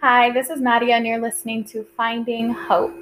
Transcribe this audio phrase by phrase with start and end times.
[0.00, 2.94] Hi, this is Nadia, and you're listening to Finding Hope.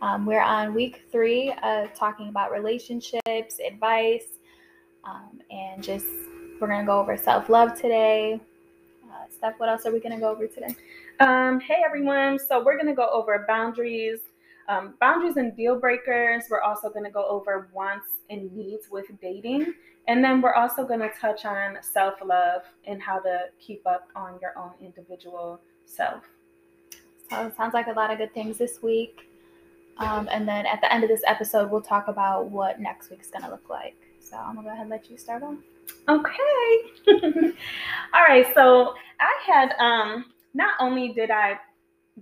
[0.00, 4.26] Um, we're on week three of talking about relationships, advice,
[5.02, 6.06] um, and just
[6.60, 8.40] we're going to go over self love today.
[9.04, 10.76] Uh, Steph, what else are we going to go over today?
[11.18, 14.20] Um, hey everyone, so we're gonna go over boundaries,
[14.68, 16.44] um, boundaries and deal breakers.
[16.50, 19.74] We're also gonna go over wants and needs with dating,
[20.08, 24.38] and then we're also gonna touch on self love and how to keep up on
[24.40, 26.20] your own individual So
[27.30, 29.28] it sounds like a lot of good things this week.
[29.98, 33.30] Um, and then at the end of this episode, we'll talk about what next week's
[33.30, 33.96] going to look like.
[34.20, 35.56] So I'm going to go ahead and let you start off.
[36.08, 37.52] Okay.
[38.14, 38.46] All right.
[38.54, 41.58] So I had, um, not only did I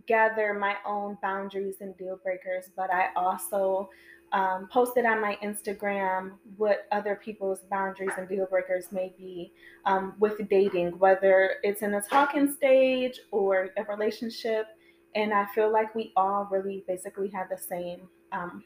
[0.07, 3.91] gather my own boundaries and deal breakers, but I also
[4.33, 9.53] um, posted on my Instagram what other people's boundaries and deal breakers may be
[9.87, 14.67] um, with dating, whether it's in a talking stage or a relationship.
[15.15, 18.63] And I feel like we all really basically have the same um,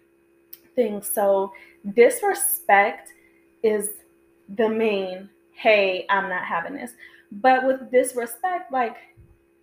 [0.74, 1.02] thing.
[1.02, 1.52] So,
[1.94, 3.10] disrespect
[3.62, 3.90] is
[4.56, 6.92] the main, hey, I'm not having this.
[7.32, 8.96] But with disrespect, like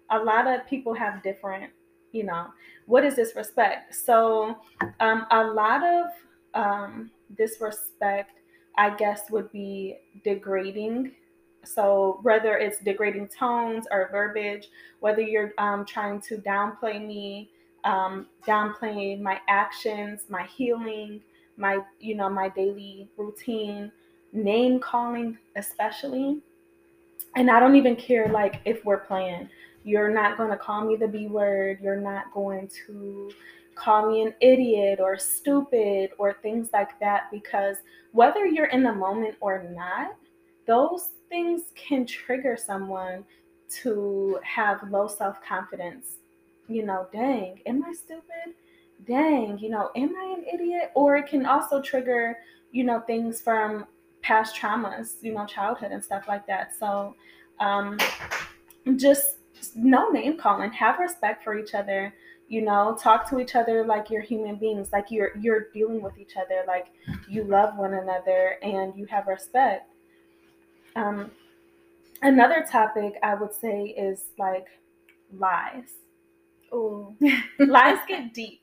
[0.10, 1.72] a lot of people have different
[2.12, 2.48] you know
[2.92, 3.96] what is disrespect?
[3.96, 4.58] So
[5.00, 6.08] um, a lot of
[6.54, 8.40] um, disrespect
[8.78, 11.14] i guess would be degrading.
[11.64, 14.68] So whether it's degrading tones or verbiage
[15.00, 17.50] whether you're um, trying to downplay me
[17.86, 21.22] um, downplay my actions my healing
[21.56, 23.90] my you know my daily routine
[24.34, 26.42] name calling especially.
[27.38, 29.48] And i don't even care like if we're playing
[29.84, 31.80] you're not going to call me the B word.
[31.82, 33.32] You're not going to
[33.76, 37.78] call me an idiot or stupid or things like that because
[38.12, 40.16] whether you're in the moment or not,
[40.68, 43.24] those things can trigger someone
[43.70, 46.18] to have low self confidence.
[46.68, 48.56] You know, dang, am I stupid?
[49.08, 50.92] Dang, you know, am I an idiot?
[50.94, 52.38] Or it can also trigger,
[52.72, 53.86] you know, things from
[54.22, 56.74] past traumas, you know, childhood and stuff like that.
[56.78, 57.16] So,
[57.60, 57.98] um,
[58.96, 59.38] just
[59.76, 60.72] no name calling.
[60.72, 62.14] Have respect for each other
[62.52, 62.98] you know?
[63.02, 66.64] Talk to each other like you're human beings like you're you're dealing with each other
[66.68, 66.88] like
[67.30, 69.90] you love one another and you have respect.
[70.98, 71.32] Um
[72.22, 74.68] another topic i would say is like
[75.34, 75.94] lies.
[76.74, 77.16] Oh
[77.60, 78.60] lies get deep.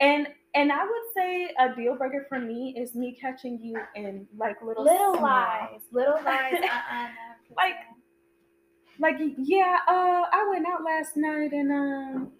[0.00, 4.26] And and I would say a deal breaker for me is me catching you in
[4.38, 6.54] like little little lies, little lies.
[6.62, 7.08] uh-uh,
[7.54, 7.74] like
[9.00, 12.32] like yeah uh i went out last night and um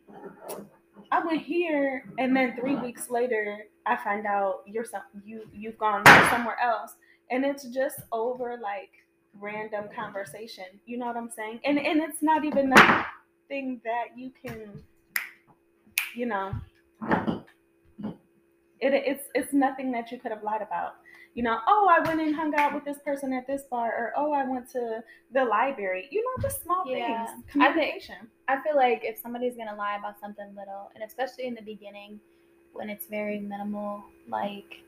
[1.12, 5.78] i went here and then three weeks later i find out you're some you you've
[5.78, 6.94] gone somewhere else.
[7.30, 8.90] And it's just over like
[9.38, 10.64] random conversation.
[10.86, 11.60] You know what i'm saying?
[11.64, 14.82] And and it's not even nothing that you can
[16.14, 16.52] you know.
[18.80, 20.94] It, it's it's nothing that you could have lied about
[21.34, 24.12] you know, oh, I went and hung out with this person at this bar, or
[24.16, 25.02] oh, I went to
[25.32, 26.08] the library.
[26.10, 27.26] You know, just small yeah.
[27.26, 27.44] things.
[27.50, 28.16] Communication.
[28.48, 31.54] I, think, I feel like if somebody's gonna lie about something little, and especially in
[31.54, 32.20] the beginning,
[32.72, 34.82] when it's very minimal, like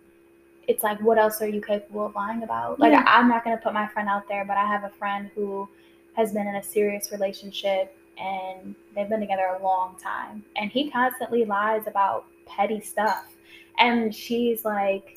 [0.68, 2.78] it's like, what else are you capable of lying about?
[2.78, 3.04] Like, yeah.
[3.06, 5.68] I'm not gonna put my friend out there, but I have a friend who
[6.14, 10.90] has been in a serious relationship and they've been together a long time, and he
[10.90, 13.34] constantly lies about petty stuff,
[13.78, 15.16] and she's like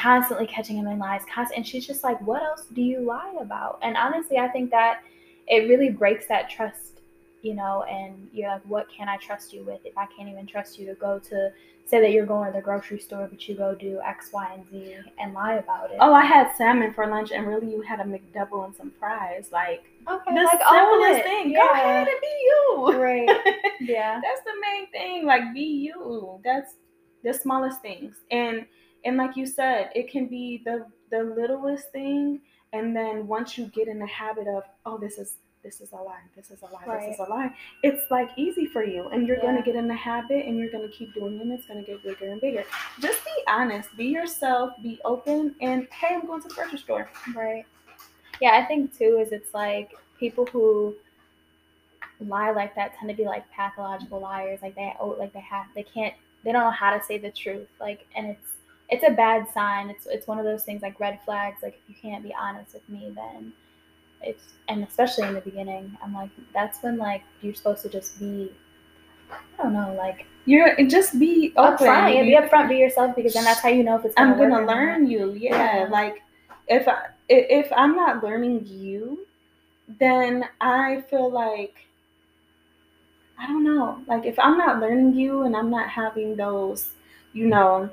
[0.00, 3.34] constantly catching him in lies, const- and she's just like, "What else do you lie
[3.40, 5.02] about?" And honestly, I think that
[5.46, 7.00] it really breaks that trust,
[7.42, 7.82] you know.
[7.84, 10.86] And you're like, "What can I trust you with if I can't even trust you
[10.86, 11.52] to go to
[11.86, 14.64] say that you're going to the grocery store, but you go do X, Y, and
[14.70, 17.98] Z and lie about it?" Oh, I had salmon for lunch, and really, you had
[18.00, 19.84] a McDouble and some fries, like.
[20.06, 21.50] Okay, the like simplest thing.
[21.50, 21.66] Yeah.
[21.66, 22.92] Go ahead and be you.
[23.02, 23.28] Right.
[23.80, 24.20] Yeah.
[24.22, 25.24] That's the main thing.
[25.26, 26.40] Like be you.
[26.44, 26.74] That's
[27.22, 28.16] the smallest things.
[28.30, 28.66] And
[29.04, 32.40] and like you said it can be the the littlest thing.
[32.72, 35.96] And then once you get in the habit of oh this is this is a
[35.96, 37.00] lie this is a lie right.
[37.08, 37.50] this is a lie
[37.82, 39.08] it's like easy for you.
[39.08, 39.42] And you're yeah.
[39.42, 41.66] going to get in the habit and you're going to keep doing it and it's
[41.66, 42.64] going to get bigger and bigger.
[43.00, 47.10] Just be honest be yourself be open and hey i'm going to the grocery store.
[47.34, 47.64] Right.
[48.40, 50.94] Yeah i think too is it's like people who
[52.20, 54.60] lie like that tend to be like pathological liars.
[54.62, 56.14] Like they oh like they have they can't
[56.44, 57.68] they don't know how to say the truth.
[57.80, 58.57] Like and it's
[58.88, 59.90] it's a bad sign.
[59.90, 61.62] It's it's one of those things like red flags.
[61.62, 63.52] Like if you can't be honest with me, then
[64.22, 68.18] it's and especially in the beginning, I'm like that's when like you're supposed to just
[68.18, 68.52] be.
[69.58, 71.86] I don't know, like you're just be open.
[71.86, 74.14] Upfront, yeah, be upfront, be yourself, because then that's how you know if it's.
[74.14, 75.80] Gonna I'm gonna learn you, yeah.
[75.80, 75.88] yeah.
[75.90, 76.22] Like
[76.68, 79.26] if I if I'm not learning you,
[80.00, 81.74] then I feel like
[83.38, 84.02] I don't know.
[84.06, 86.90] Like if I'm not learning you and I'm not having those,
[87.34, 87.90] you know,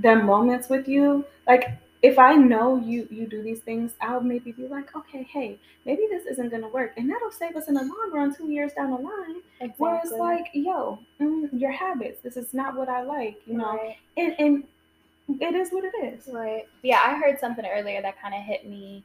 [0.00, 4.52] them moments with you, like if I know you you do these things, I'll maybe
[4.52, 7.82] be like, okay, hey, maybe this isn't gonna work, and that'll save us in the
[7.82, 9.42] long run, two years down the line.
[9.60, 9.74] Exactly.
[9.78, 13.96] Whereas like, yo, mm, your habits, this is not what I like, you know, right.
[14.16, 14.64] and and
[15.40, 16.28] it is what it is.
[16.32, 16.68] Right.
[16.82, 19.02] Yeah, I heard something earlier that kind of hit me.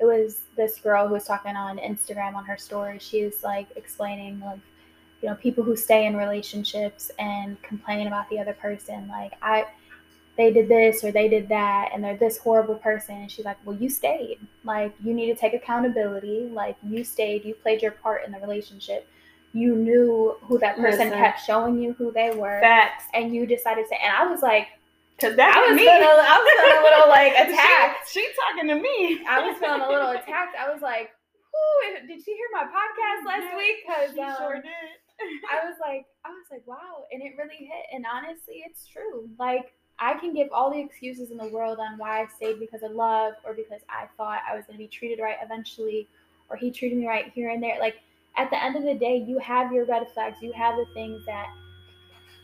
[0.00, 2.98] It was this girl who was talking on Instagram on her story.
[2.98, 4.58] She was like explaining like,
[5.22, 9.06] you know, people who stay in relationships and complain about the other person.
[9.06, 9.66] Like I
[10.36, 13.58] they did this or they did that and they're this horrible person and she's like
[13.64, 17.92] well you stayed like you need to take accountability like you stayed you played your
[17.92, 19.06] part in the relationship
[19.52, 21.18] you knew who that person Listen.
[21.18, 23.04] kept showing you who they were Facts.
[23.12, 24.68] and you decided to and i was like
[25.22, 25.86] because that I was me.
[25.86, 28.10] Feeling, I was feeling a little like attacked.
[28.10, 29.22] she, she talking to me.
[29.22, 30.58] I was feeling a little attacked.
[30.58, 34.58] I was like, "Ooh, did she hear my podcast last yeah, week?" Because um, sure
[34.58, 34.98] did.
[35.46, 37.84] I was like, I was like, wow, and it really hit.
[37.94, 39.30] And honestly, it's true.
[39.38, 39.70] Like
[40.02, 42.90] I can give all the excuses in the world on why I stayed because of
[42.90, 46.08] love or because I thought I was going to be treated right eventually
[46.48, 47.78] or he treated me right here and there.
[47.78, 48.00] Like
[48.36, 51.24] at the end of the day, you have your red flags, you have the things
[51.26, 51.46] that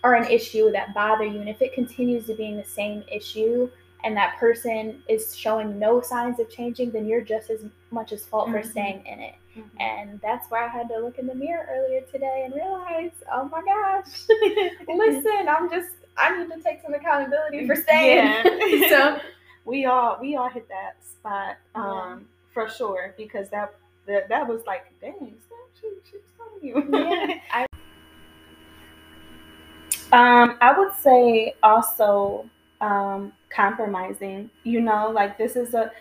[0.04, 1.40] are an issue that bother you.
[1.40, 3.68] And if it continues to being the same issue
[4.04, 8.24] and that person is showing no signs of changing, then you're just as much as
[8.24, 8.58] fault mm-hmm.
[8.58, 9.34] for staying in it.
[9.56, 9.80] Mm-hmm.
[9.80, 13.48] And that's where I had to look in the mirror earlier today and realize, oh
[13.48, 14.28] my gosh,
[14.88, 18.16] listen, I'm just I need to take some accountability for staying.
[18.16, 18.88] Yeah.
[18.88, 19.20] so
[19.64, 22.16] we all we all hit that spot um, yeah.
[22.52, 23.74] for sure because that,
[24.06, 25.34] that that was like dang,
[25.80, 26.98] she, she's telling you.
[26.98, 27.40] Yeah.
[27.52, 27.66] I,
[30.10, 32.48] um, I would say also
[32.80, 34.50] um, compromising.
[34.64, 35.92] You know, like this is a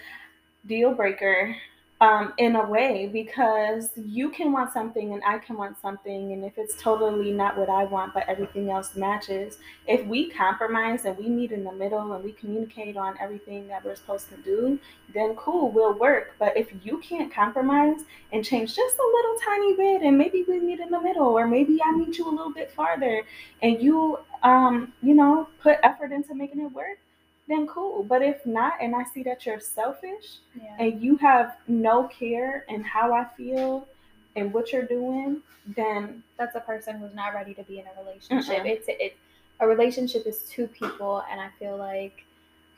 [0.66, 1.56] deal breaker
[2.00, 6.32] um, in a way because you can want something and I can want something.
[6.32, 9.58] And if it's totally not what I want, but everything else matches,
[9.88, 13.84] if we compromise and we meet in the middle and we communicate on everything that
[13.84, 14.80] we're supposed to do,
[15.14, 16.36] then cool, we'll work.
[16.38, 18.02] But if you can't compromise
[18.32, 21.48] and change just a little tiny bit, and maybe we meet in the middle, or
[21.48, 23.24] maybe I meet you a little bit farther,
[23.64, 27.00] and you, um, you know, put effort into making it work,
[27.48, 28.04] then cool.
[28.04, 30.76] But if not, and I see that you're selfish yeah.
[30.80, 33.88] and you have no care in how I feel
[34.36, 35.42] and what you're doing,
[35.76, 38.66] then that's a person who's not ready to be in a relationship.
[38.66, 39.18] It's it
[39.60, 42.24] a relationship is two people, and I feel like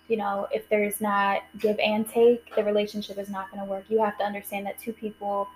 [0.07, 3.85] you know if there's not give and take, the relationship is not going to work.
[3.89, 5.47] You have to understand that two people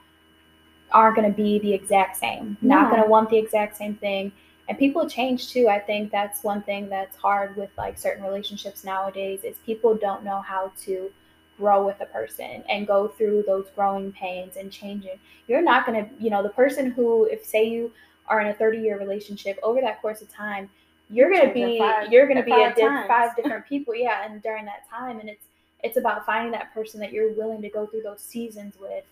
[0.92, 4.32] aren't going to be the exact same, not going to want the exact same thing
[4.70, 5.68] and people change too.
[5.68, 10.24] I think that's one thing that's hard with like certain relationships nowadays is people don't
[10.24, 11.12] know how to
[11.58, 15.20] grow with a person and go through those growing pains and changing.
[15.48, 17.92] You're not going to you know the person who if say you
[18.28, 20.70] are in a 30 year relationship over that course of time
[21.10, 24.26] you're going to be you you're going to be a di- five different people yeah
[24.26, 25.44] and during that time and it's
[25.84, 29.04] it's about finding that person that you're willing to go through those seasons with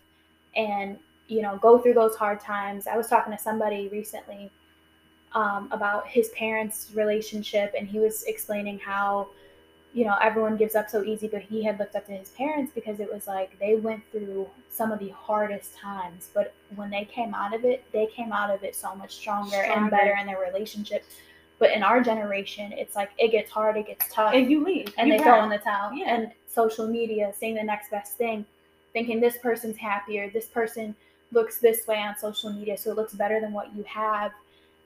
[0.55, 2.87] and you know go through those hard times.
[2.87, 4.51] I was talking to somebody recently
[5.33, 9.27] um, about his parents' relationship, and he was explaining how,
[9.93, 12.71] you know, everyone gives up so easy, but he had looked up to his parents
[12.73, 17.05] because it was like they went through some of the hardest times, but when they
[17.05, 19.73] came out of it, they came out of it so much stronger, stronger.
[19.73, 21.03] and better in their relationship.
[21.59, 24.93] But in our generation, it's like it gets hard, it gets tough, and you leave,
[24.97, 25.93] and you they throw in the towel.
[25.93, 26.15] Yeah.
[26.15, 28.45] And social media, seeing the next best thing,
[28.93, 30.95] thinking this person's happier, this person
[31.31, 34.31] looks this way on social media, so it looks better than what you have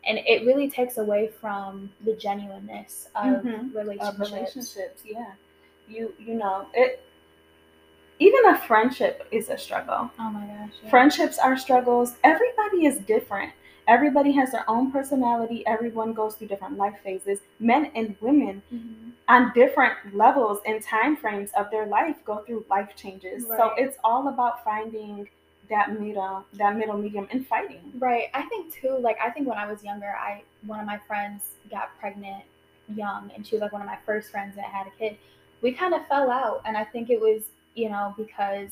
[0.06, 3.76] and it really takes away from the genuineness of mm-hmm.
[3.76, 4.10] relationships.
[4.10, 5.32] Of relationships, yeah.
[5.88, 7.02] You you know it.
[8.20, 10.10] Even a friendship is a struggle.
[10.20, 10.72] Oh my gosh.
[10.84, 10.90] Yeah.
[10.90, 12.16] Friendships are struggles.
[12.24, 13.52] Everybody is different.
[13.88, 15.66] Everybody has their own personality.
[15.68, 17.40] Everyone goes through different life phases.
[17.60, 19.10] Men and women mm-hmm.
[19.28, 23.46] on different levels and time frames of their life go through life changes.
[23.48, 23.60] Right.
[23.60, 25.28] So it's all about finding
[25.70, 27.92] that middle that middle medium and fighting.
[27.98, 28.26] Right.
[28.34, 31.44] I think too like i think when i was younger i one of my friends
[31.70, 32.44] got pregnant
[32.96, 35.18] young and she was like one of my first friends that had a kid.
[35.62, 37.44] We kind of fell out and i think it was
[37.74, 38.70] you know because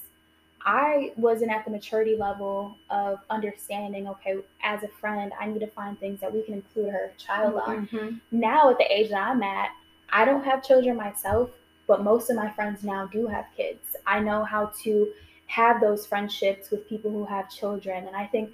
[0.66, 5.68] i wasn't at the maturity level of understanding okay as a friend i need to
[5.68, 7.88] find things that we can include her child on.
[7.88, 8.18] Mm-hmm.
[8.32, 9.72] now at the age that i'm at
[10.12, 11.50] i don't have children myself
[11.88, 13.96] but most of my friends now do have kids.
[14.06, 15.12] I know how to
[15.48, 18.54] have those friendships with people who have children and i think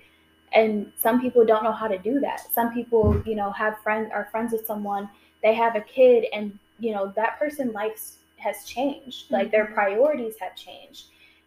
[0.54, 4.10] and some people don't know how to do that some people you know have friends
[4.14, 5.10] are friends with someone
[5.44, 9.36] they have a kid and you know that person life has changed mm-hmm.
[9.36, 9.76] like their mm-hmm.
[9.76, 11.06] priorities have changed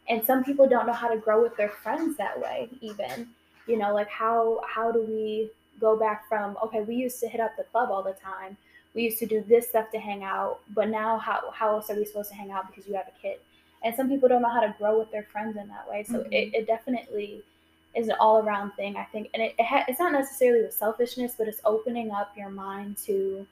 [0.09, 3.29] and some people don't know how to grow with their friends that way even
[3.67, 7.41] You know, like how how do we go back from okay, we used to hit
[7.41, 8.57] up the club all the time.
[8.95, 11.97] We used to do this stuff to hang out, but now how how else are
[11.97, 13.39] we supposed to hang out because you have a kid?
[13.85, 16.05] And some people don't know how to grow with their friends in that way.
[16.05, 16.27] So Mhm.
[16.33, 17.43] it, it definitely
[17.95, 19.29] is an all around thing, I think.
[19.35, 22.97] And it, it ha- it's not necessarily with selfishness, but it's opening up your mind
[23.07, 23.47] to,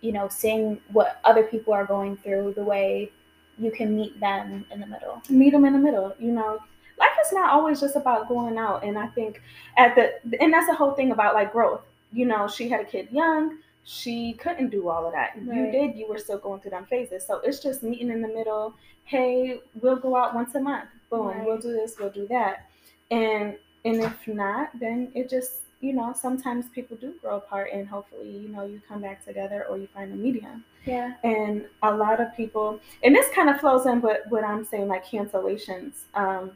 [0.00, 3.10] you know, seeing what other people are going through the way
[3.58, 5.22] you can meet them in the middle.
[5.30, 6.14] meet them in the middle.
[6.18, 6.58] You know,
[6.98, 8.84] life is not always just about going out.
[8.84, 9.40] And I think
[9.78, 11.80] at the and that's the whole thing about like growth.
[12.12, 13.58] You know, she had a kid young.
[13.88, 15.36] She couldn't do all of that.
[15.40, 15.94] You did.
[15.94, 17.24] You were still going through them phases.
[17.24, 18.74] So it's just meeting in the middle.
[19.04, 20.88] Hey, we'll go out once a month.
[21.08, 21.28] Boom.
[21.28, 21.44] Right.
[21.46, 21.94] We'll do this.
[21.98, 22.68] We'll do that.
[23.12, 27.86] And and if not, then it just you know sometimes people do grow apart, and
[27.86, 31.12] hopefully you know you come back together or you find a medium Yeah.
[31.22, 34.88] and a lot of people and this kind of flows in with what i'm saying
[34.88, 36.52] like cancellations um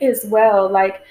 [0.00, 1.02] as well like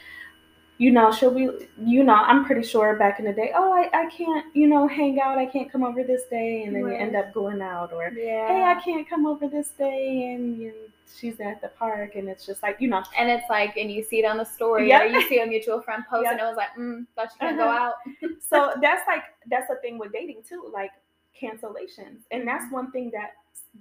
[0.83, 1.47] you know she'll be
[1.95, 4.87] you know i'm pretty sure back in the day oh i, I can't you know
[4.87, 7.89] hang out i can't come over this day and then you end up going out
[7.97, 8.47] or Yeah.
[8.51, 10.73] hey i can't come over this day and you
[11.17, 14.01] she's at the park and it's just like you know and it's like, and you
[14.01, 15.01] see it on the story, Yep.
[15.01, 17.57] or you see a mutual friend post, and it was like, mm, thought you couldn't
[17.57, 17.91] go Uh-huh.
[17.91, 17.95] out.
[18.51, 20.91] so that's like that's the thing with dating too like
[21.39, 22.79] cancellations and that's Mm-hmm.
[22.79, 23.31] one thing that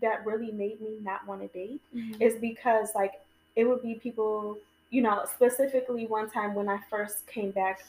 [0.03, 2.21] that really made me not want to date Mhm.
[2.21, 3.15] is because like
[3.57, 4.59] it would be people
[4.91, 7.85] you know specifically one time when i first came back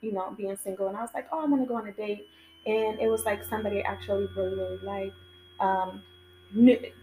[0.00, 1.92] you know being single and i was like oh i want to go on a
[1.92, 2.26] date
[2.66, 5.16] and it was like somebody actually really really liked
[5.60, 6.02] um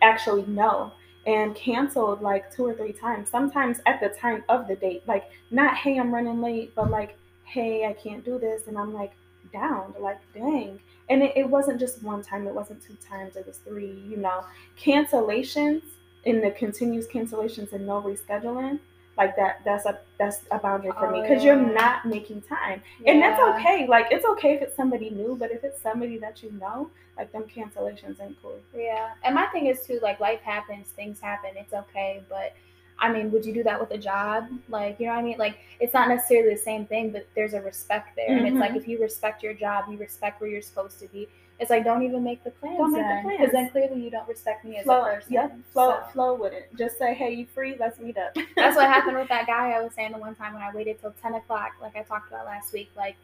[0.01, 0.91] actually no
[1.27, 5.29] and canceled like two or three times sometimes at the time of the date like
[5.51, 9.11] not hey i'm running late but like hey i can't do this and i'm like
[9.51, 10.79] down like dang
[11.09, 14.17] and it, it wasn't just one time it wasn't two times it was three you
[14.17, 14.45] know.
[14.79, 15.81] Cancellations
[16.23, 18.79] in the continuous cancellations and no rescheduling
[19.17, 22.81] like that that's a that's a boundary for me Oh, because you're not making time
[23.05, 26.41] and that's okay like it's okay if it's somebody new but if it's somebody that
[26.41, 29.09] you know like them cancellations ain't cool Yeah.
[29.23, 32.21] And my thing is too, like life happens, things happen, it's okay.
[32.29, 32.53] But
[32.99, 34.47] I mean, would you do that with a job?
[34.69, 35.37] Like, you know what I mean?
[35.37, 38.37] Like it's not necessarily the same thing, but there's a respect there.
[38.37, 38.77] And it's like Mhm.
[38.77, 41.27] if you respect your job, you respect where you're supposed to be.
[41.61, 42.77] It's like don't even make the plans.
[42.79, 43.37] Don't make the plans.
[43.39, 45.33] Because then clearly you don't respect me as flow a person.
[45.33, 48.75] yep flow So- flow with it just say hey you free let's meet up That's
[48.75, 51.13] what happened with that guy I was saying the one time when I waited till
[51.21, 52.89] 10 o'clock, like I talked about last week.
[52.97, 53.15] Like,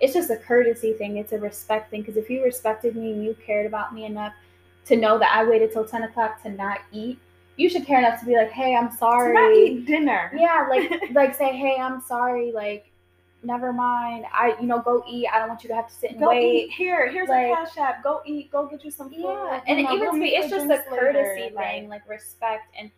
[0.00, 2.00] it's just a courtesy thing, it's a respect thing.
[2.02, 4.32] Because if you respected me and you cared about me enough
[4.86, 7.18] to know that I waited till 10 o'clock to not eat,
[7.56, 9.34] you should care enough to be like, hey, I'm to sorry.
[9.34, 12.50] not eat dinner Yeah, like, like say, hey, I'm sorry.
[12.52, 12.89] Like,
[13.42, 14.24] never mind.
[14.32, 15.26] I, you know, go eat.
[15.32, 16.64] I don't want you to have to sit and go wait.
[16.66, 19.56] eat here here's Like- a cash app go eat go get you some food Yeah,
[19.56, 22.64] You and know, even to me, it's just a later, courtesy like- thing, like respect.
[22.78, 22.90] And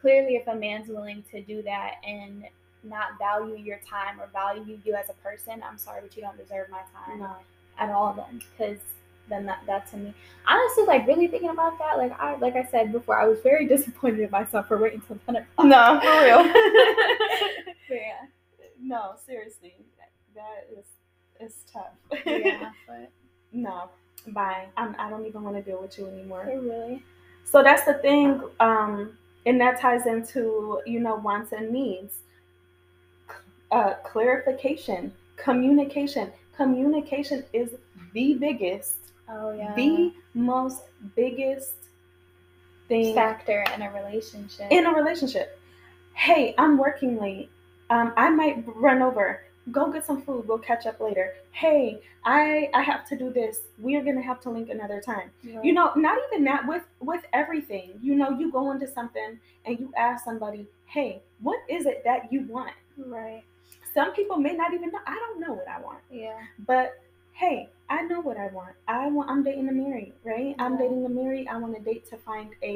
[0.00, 2.44] clearly, if a man's willing to do that and
[2.82, 6.38] not value your time or value you as a person, I'm sorry, but you don't
[6.38, 7.36] deserve my time no
[7.78, 8.14] at all.
[8.14, 8.78] Then, because
[9.28, 10.14] then that, that to me,
[10.48, 13.66] honestly, like really thinking about that, like I, like I said before, I was very
[13.74, 15.66] disappointed in myself for waiting until ten o'clock.
[15.66, 16.42] no for real
[17.90, 18.26] yeah,
[18.82, 19.74] no seriously
[20.34, 20.84] that, is
[21.38, 21.94] it's tough
[22.26, 23.10] yeah, but
[23.52, 23.88] no
[24.28, 27.02] bye I'm, i don't even want to deal with you anymore it really,
[27.50, 32.14] So that's the thing, um, and that ties into you know wants and needs.
[33.72, 36.32] Uh, clarification, communication.
[36.56, 37.70] Communication is
[38.12, 38.96] the biggest,
[39.28, 40.82] oh yeah, the most
[41.16, 41.74] biggest
[42.88, 44.66] thing factor in a relationship.
[44.70, 45.58] in a relationship.
[46.14, 47.50] Hey, I'm working late.
[47.88, 49.42] Um, I might run over.
[49.70, 50.46] Go get some food.
[50.48, 51.34] We'll catch up later.
[51.52, 53.60] Hey, I I have to do this.
[53.78, 55.30] We are gonna have to link another time
[55.62, 59.78] you know not even that with with everything you know you go into something and
[59.78, 63.42] you ask somebody hey what is it that you want right,
[63.94, 66.38] some people may not even know i don't know what i want yeah.
[66.66, 67.02] but
[67.40, 71.04] hey i know what i want i want i'm dating a married right i'm dating
[71.06, 72.74] a married i want to date to find a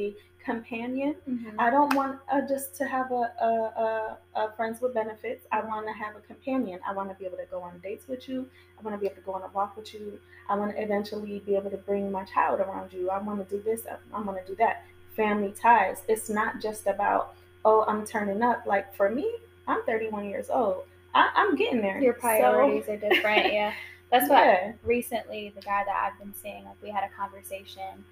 [0.48, 1.54] companion Mhm.
[1.58, 3.50] i don't want uh, just to have a, a,
[3.86, 7.26] a, a friends with benefits i want to have a companion i want to be
[7.26, 8.38] able to go on dates with you
[8.78, 10.82] i want to be able to go on a walk with you I want to
[10.82, 13.08] eventually be able to bring my child around you.
[13.08, 13.80] I want to do this.
[14.12, 14.84] I want to do that.
[15.16, 16.02] Family ties.
[16.06, 18.66] It's not just about, oh, I'm turning up.
[18.66, 19.26] Like for me,
[19.66, 20.84] I'm 31 years old.
[21.14, 21.98] I, I'm getting there.
[21.98, 23.72] Your So- priorities are different, yeah.
[24.14, 24.72] That's why Yeah.
[24.84, 28.04] recently the guy that I've been seeing, like we had a conversation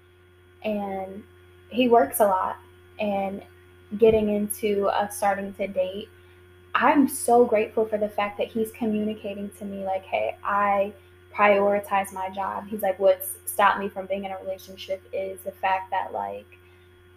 [0.65, 1.23] and
[1.69, 2.57] he works a lot
[2.99, 3.41] and
[3.97, 6.09] getting into uh, starting to date.
[6.75, 10.91] I'm so grateful for the fact that he's communicating to me like, hey, I
[11.33, 12.67] prioritize my job.
[12.67, 16.57] He's like, what's stopped me from being in a relationship is the fact that like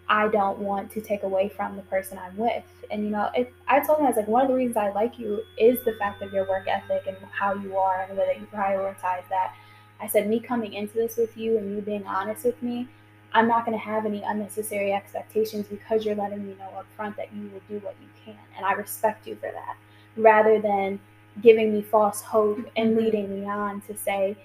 [0.09, 2.63] I don't want to take away from the person I'm with.
[2.89, 3.29] And you know,
[3.67, 5.93] I told him I was like, one of the reasons I like you is the
[5.93, 9.27] fact of your work ethic and how you are and the way that you prioritize
[9.29, 9.53] that.
[9.99, 12.87] I said, me coming into this with you and you being honest with me,
[13.33, 17.17] I'm not going to have any unnecessary expectations because you're letting me know up front
[17.17, 18.39] that you will do what you can.
[18.55, 19.75] And I respect you for that.
[20.15, 20.99] Rather than
[21.41, 22.99] giving me false hope and mm-hmm.
[22.99, 24.37] leading me on to say,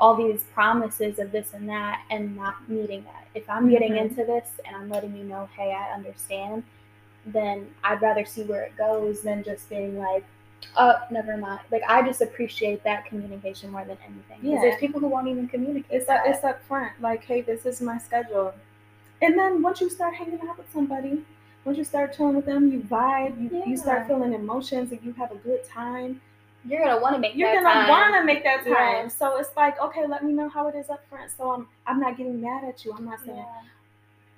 [0.00, 3.26] all these promises of this and that and not meeting that.
[3.34, 4.08] If I'm getting mm-hmm.
[4.08, 6.64] into this and I'm letting you know, hey, I understand,
[7.26, 10.24] then I'd rather see where it goes than just being like,
[10.76, 11.60] oh, never mind.
[11.70, 14.50] Like I just appreciate that communication more than anything.
[14.50, 14.60] Yeah.
[14.60, 15.90] There's people who won't even communicate.
[15.90, 16.26] It's that.
[16.26, 16.92] it's up front.
[17.00, 18.54] Like, hey, this is my schedule.
[19.20, 21.22] And then once you start hanging out with somebody,
[21.66, 23.66] once you start chilling with them, you vibe, you, yeah.
[23.66, 26.22] you start feeling emotions and you have a good time
[26.68, 28.74] you're gonna want to make you're gonna want to make that time.
[28.74, 29.08] Yeah.
[29.08, 31.30] So it's like, okay, let me know how it is up front.
[31.36, 32.92] So I'm I'm not getting mad at you.
[32.96, 33.38] I'm not saying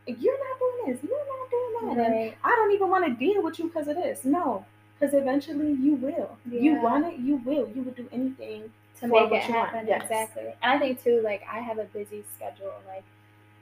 [0.06, 0.14] yeah.
[0.18, 2.26] you're not doing this, you're not doing that, right.
[2.26, 4.24] and I don't even want to deal with you because of this.
[4.24, 4.64] No,
[4.98, 6.36] because eventually you will.
[6.50, 6.60] Yeah.
[6.60, 7.68] You want it, you will.
[7.74, 9.86] You would do anything to make it happen.
[9.86, 10.02] Yes.
[10.02, 10.54] Exactly.
[10.62, 12.72] And I think too, like I have a busy schedule.
[12.86, 13.04] Like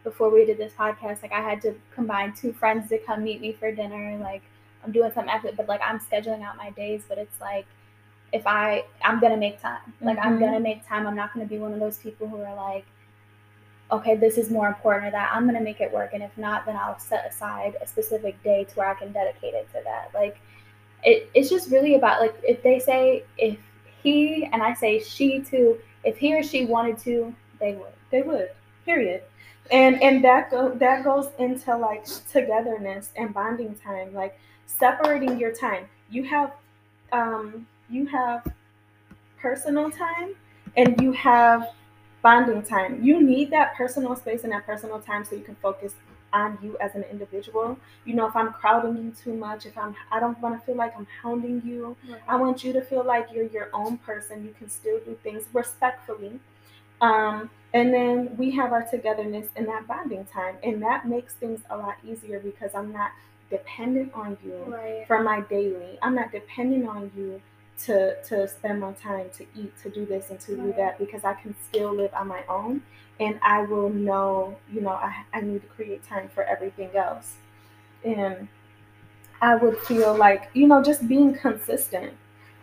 [0.04, 3.40] before we did this podcast, like I had to combine two friends to come meet
[3.40, 4.18] me for dinner.
[4.18, 4.42] Like
[4.84, 7.02] I'm doing something after, but like I'm scheduling out my days.
[7.08, 7.66] But it's like
[8.32, 9.78] if I I'm gonna make time.
[10.00, 10.26] Like mm-hmm.
[10.26, 11.06] I'm gonna make time.
[11.06, 12.86] I'm not gonna be one of those people who are like,
[13.90, 15.30] okay, this is more important or that.
[15.34, 16.10] I'm gonna make it work.
[16.12, 19.54] And if not, then I'll set aside a specific day to where I can dedicate
[19.54, 20.10] it to that.
[20.14, 20.40] Like
[21.02, 23.58] it, it's just really about like if they say if
[24.02, 27.92] he and I say she too, if he or she wanted to, they would.
[28.10, 28.50] They would.
[28.84, 29.22] Period.
[29.70, 35.52] And and that go that goes into like togetherness and bonding time, like separating your
[35.52, 35.86] time.
[36.10, 36.52] You have
[37.12, 38.46] um you have
[39.40, 40.34] personal time
[40.76, 41.70] and you have
[42.22, 43.02] bonding time.
[43.02, 45.94] You need that personal space and that personal time so you can focus
[46.32, 47.78] on you as an individual.
[48.04, 50.76] You know, if I'm crowding you too much, if I'm I don't want to feel
[50.76, 51.96] like I'm hounding you.
[52.08, 52.20] Right.
[52.28, 54.44] I want you to feel like you're your own person.
[54.44, 56.38] You can still do things respectfully.
[57.00, 60.56] Um, and then we have our togetherness and that bonding time.
[60.62, 63.12] And that makes things a lot easier because I'm not
[63.48, 65.06] dependent on you right.
[65.06, 65.98] for my daily.
[66.02, 67.40] I'm not dependent on you
[67.86, 71.24] to to spend my time to eat, to do this and to do that because
[71.24, 72.82] I can still live on my own
[73.20, 77.34] and I will know, you know, I, I need to create time for everything else.
[78.02, 78.48] And
[79.42, 82.14] I would feel like, you know, just being consistent.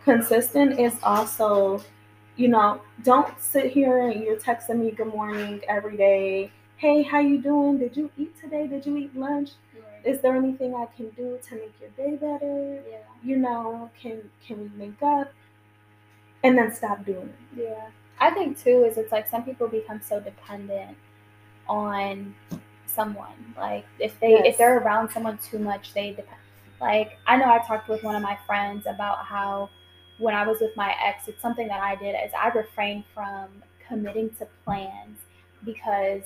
[0.04, 1.82] Consistent is also,
[2.36, 6.50] you know, don't sit here and you're texting me good morning every day.
[6.76, 7.78] Hey, how you doing?
[7.78, 8.66] Did you eat today?
[8.66, 9.50] Did you eat lunch?
[10.04, 12.82] Is there anything I can do to make your day better?
[12.88, 12.98] Yeah.
[13.22, 15.32] You know, can can we make up?
[16.44, 17.62] And then stop doing it.
[17.62, 17.88] Yeah.
[18.20, 20.96] I think too is it's like some people become so dependent
[21.68, 22.34] on
[22.86, 23.54] someone.
[23.56, 24.42] Like if they yes.
[24.46, 26.40] if they're around someone too much, they depend.
[26.80, 29.70] Like I know I talked with one of my friends about how
[30.18, 33.48] when I was with my ex, it's something that I did is I refrained from
[33.86, 35.18] committing to plans
[35.64, 36.22] because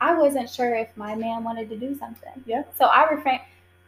[0.00, 2.42] I wasn't sure if my man wanted to do something.
[2.44, 2.64] Yeah.
[2.78, 3.42] So I refrained,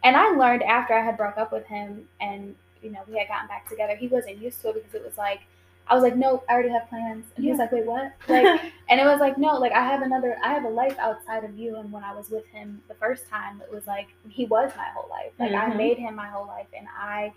[0.05, 3.29] and I learned after I had broke up with him, and you know we had
[3.29, 3.97] gotten back together.
[3.97, 5.41] He wasn't used to it because it was like
[5.91, 7.49] I was like, nope, I already have plans, and yeah.
[7.49, 8.13] he was like, wait, what?
[8.29, 11.45] Like, and it was like, no, like I have another, I have a life outside
[11.45, 11.77] of you.
[11.77, 14.87] And when I was with him the first time, it was like he was my
[14.95, 15.33] whole life.
[15.39, 15.73] Like mm-hmm.
[15.73, 17.33] I made him my whole life, and I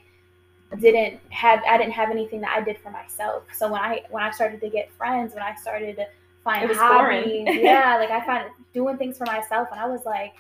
[0.80, 3.44] didn't have I didn't have anything that I did for myself.
[3.54, 6.08] So when I when I started to get friends, when I started to
[6.44, 7.48] find hobbies.
[7.62, 10.34] yeah, like I found doing things for myself, and I was like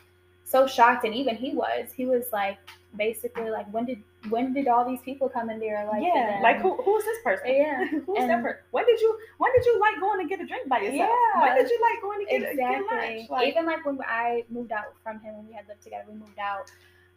[0.44, 1.06] so shocked.
[1.06, 1.92] And even he was.
[1.96, 2.58] He was like
[2.98, 5.88] basically like, when did when did all these people come in there?
[5.92, 7.48] Like Yeah, like who who's this person?
[7.48, 8.60] Yeah, who's and, that person?
[8.72, 11.10] When did you when did you like going to get a drink by yourself?
[11.10, 12.88] Yeah, when did you like going to get, exactly.
[12.88, 13.30] get lunch?
[13.30, 16.16] Like, even like when I moved out from him when we had lived together, we
[16.16, 16.72] moved out.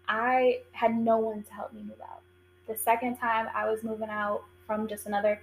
[0.06, 2.20] I had no one to help me move out.
[2.66, 5.40] The second time I was moving out from just another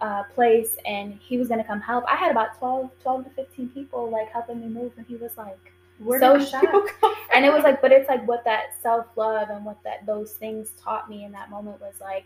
[0.00, 2.04] uh, place and he was going to come help.
[2.06, 5.36] I had about 12, 12 to 15 people like helping me move and he was
[5.36, 6.92] like Where so shocked.
[7.34, 10.32] And it was like, but it's like what that self love and what that those
[10.32, 12.24] things taught me in that moment was like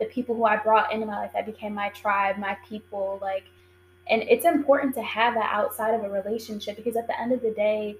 [0.00, 3.44] the people who I brought into my life that became my tribe, my people, like,
[4.10, 7.40] and it's important to have that outside of a relationship because at the end of
[7.40, 7.96] the day,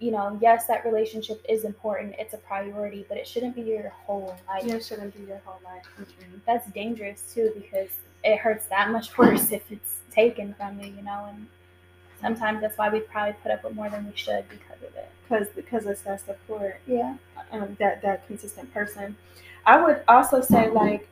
[0.00, 2.14] you know, yes, that relationship is important.
[2.18, 4.64] It's a priority, but it shouldn't be your whole life.
[4.64, 5.84] Yeah, it shouldn't be your whole life.
[6.00, 6.38] Mm-hmm.
[6.44, 7.90] That's dangerous too because
[8.24, 11.26] it hurts that much worse if it's taken from you, you know.
[11.28, 11.46] And
[12.20, 15.08] sometimes that's why we probably put up with more than we should because of it.
[15.28, 16.80] Because because it's that support.
[16.86, 17.16] Yeah.
[17.52, 19.16] Um, that that consistent person.
[19.66, 21.08] I would also say like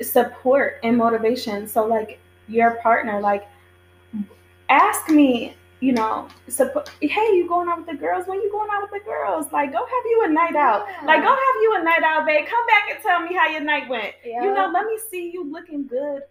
[0.00, 1.66] support and motivation.
[1.66, 2.18] So like
[2.48, 3.48] your partner, like
[4.68, 8.28] ask me you know, suppo- hey, you going out with the girls?
[8.28, 9.46] When you going out with the girls?
[9.52, 10.86] Like, go have you a night out.
[10.88, 11.06] Yeah.
[11.06, 12.46] Like, go have you a night out, babe.
[12.46, 14.14] Come back and tell me how your night went.
[14.24, 14.44] Yeah.
[14.44, 16.22] You know, let me see you looking good.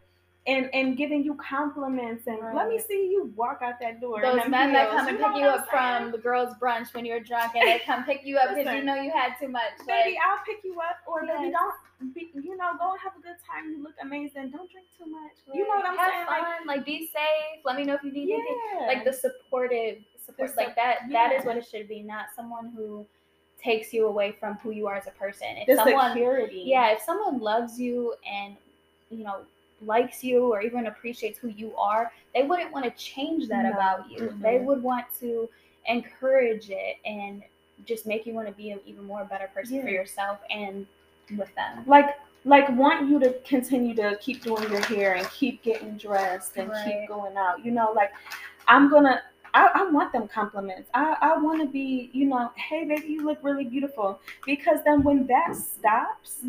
[0.47, 4.23] And, and giving you compliments and let me see you walk out that door.
[4.23, 7.53] Those men that come and pick you up from the girls' brunch when you're drunk
[7.53, 9.69] and they come pick you up because you know you had too much.
[9.85, 11.53] baby, Like, I'll pick you up, or baby, Yes.
[11.99, 13.69] don't be, you know, go and have a good time.
[13.69, 14.49] You look amazing.
[14.49, 15.33] Don't drink too much.
[15.53, 16.25] You know what I'm saying?
[16.25, 17.61] Fun, like, be safe.
[17.63, 18.87] Let me know if you need Like, anything.
[18.87, 20.97] Like the supportive support, The like sup- that.
[21.11, 23.05] That is what it should be, not someone who
[23.63, 25.49] takes you away from who you are as a person.
[25.57, 26.63] If the someone, security.
[26.65, 28.55] yeah, if someone loves you and
[29.11, 29.41] you know
[29.85, 33.71] likes you or even appreciates who you are, they wouldn't want to change that No.
[33.71, 34.33] about you.
[34.41, 34.65] They Mhm.
[34.65, 35.49] would want to
[35.87, 37.43] encourage it and
[37.85, 40.85] just make you want to be an even more better person for yourself and
[41.37, 41.83] with them.
[41.87, 46.57] like like want you to continue to keep doing your hair and keep getting dressed
[46.57, 46.83] and Right.
[47.01, 47.63] keep going out.
[47.63, 48.11] You know, like
[48.67, 49.21] I'm gonna
[49.53, 50.89] I, I want them compliments.
[50.93, 54.19] I, I wanna be, you know, hey baby, you look really beautiful.
[54.45, 56.41] Because then when that stops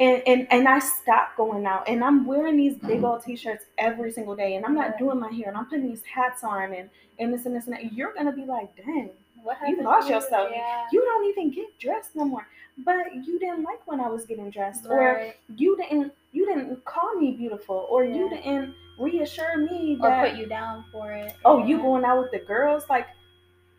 [0.00, 1.88] and, and and I stop going out.
[1.88, 4.54] And I'm wearing these big old t-shirts every single day.
[4.56, 5.48] And I'm not doing my hair.
[5.48, 8.32] And I'm putting these hats on and, and this and this and that, you're gonna
[8.32, 9.10] be like, dang,
[9.42, 10.50] What You lost to yourself.
[10.52, 10.84] Yeah.
[10.92, 12.46] you don't even get dressed no more.
[12.84, 17.16] But you didn't like when I was getting dressed, or you didn't you didn't call
[17.16, 21.34] me beautiful, or you didn't reassure me or put you down for it.
[21.44, 22.84] oh you going out with the girls.
[22.88, 23.08] Like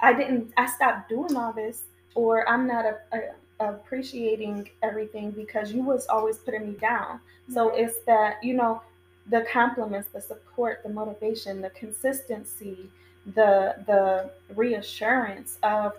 [0.01, 3.19] I didn't I stopped doing all this, or I'm not a, a,
[3.59, 7.19] appreciating everything because you was always putting me down.
[7.51, 7.83] So mm-hmm.
[7.83, 8.81] it's that you know
[9.27, 12.89] the compliments, the support, the motivation, the consistency,
[13.35, 15.93] the the reassurance of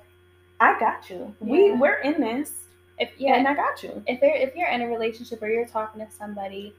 [0.60, 1.34] I got you.
[1.40, 1.78] We Yeah.
[1.78, 2.52] we're in this,
[2.98, 4.02] if yeah, and I got you.
[4.06, 6.74] if they're if you're in a relationship or you're talking to somebody,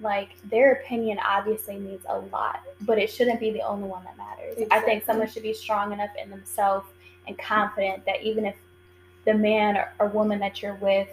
[0.00, 4.16] like their opinion obviously means a lot, but it shouldn't be the only one that
[4.16, 4.66] matters.
[4.70, 6.86] I think someone should be strong enough in themselves
[7.26, 8.54] and confident that even if
[9.26, 11.08] the man or, or woman that you're with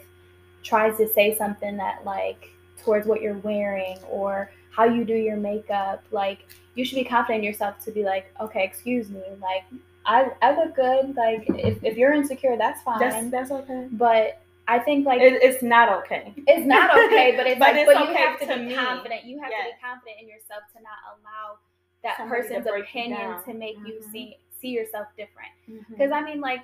[0.63, 2.49] tries to say something that like
[2.83, 6.45] towards what you're wearing or how you do your makeup, like
[6.75, 9.63] you should be confident in yourself to be like, okay, excuse me, like
[10.05, 11.15] I I look good.
[11.15, 12.99] Like if, if you're insecure, that's fine.
[12.99, 13.87] That's that's okay.
[13.91, 16.33] but I think like It, it's not okay.
[16.47, 18.65] it's not okay, but it's But like, it's but you okay have to, to be
[18.67, 18.75] me.
[18.75, 19.25] confident.
[19.25, 21.57] You have to be confident in yourself to not allow
[22.03, 24.11] that Somebody person's opinion to make you Mhm.
[24.11, 25.51] see see yourself different.
[25.69, 25.93] Mm-hmm.
[25.93, 26.61] Because I mean, like,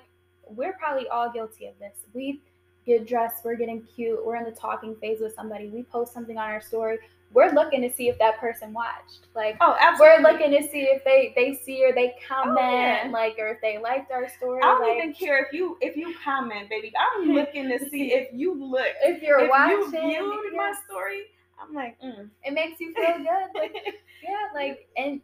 [0.54, 1.96] we're probably all guilty of this.
[2.12, 2.40] We
[2.86, 5.68] get dressed, we're getting cute, we're in the talking phase with somebody.
[5.68, 6.98] We post something on our story.
[7.32, 9.28] We're looking to see if that person watched.
[9.36, 13.08] Like, oh, we're looking to see if they they see or they comment, yeah.
[13.12, 14.60] like, or if they liked our story.
[14.60, 16.92] I don't like, even care if you if you comment, baby.
[16.98, 18.88] I'm looking to see if you look.
[19.04, 20.10] if you're if watching.
[20.10, 21.26] you viewed my story,
[21.62, 22.28] I'm like, mm.
[22.42, 23.26] it makes you feel good.
[23.54, 23.76] Like,
[24.22, 25.20] yeah, like, and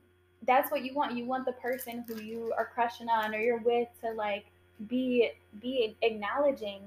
[0.47, 1.17] that's what you want.
[1.17, 4.47] You want the person who you are crushing on or you're with to like
[4.89, 6.81] be be acknowledging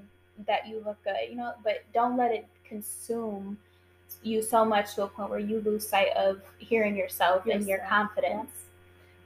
[0.48, 1.54] that you look good, you know.
[1.64, 3.58] But don't let it consume
[4.24, 7.78] you so much to a point where you lose sight of hearing yourself and your
[7.78, 8.52] Yourself, confidence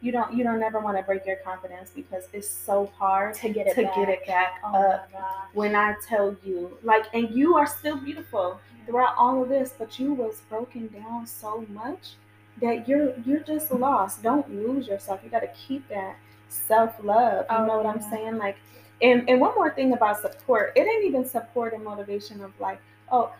[0.03, 3.49] you don't you don't ever want to break your confidence because it's so hard to
[3.49, 3.95] get it to back.
[3.95, 5.09] get it back Oh up.
[5.53, 9.97] When I tell you, like, and you are still beautiful throughout all of this, but
[9.97, 12.15] you was broken down so much
[12.61, 14.21] that you're you're just lost.
[14.21, 15.21] Don't lose yourself.
[15.23, 16.17] You got to keep that
[16.53, 17.45] self love.
[17.49, 18.37] You Oh, know what I'm saying?
[18.37, 18.57] Like,
[19.01, 20.73] and and one more thing about support.
[20.75, 22.79] It ain't even support and motivation of like,
[23.11, 23.31] oh,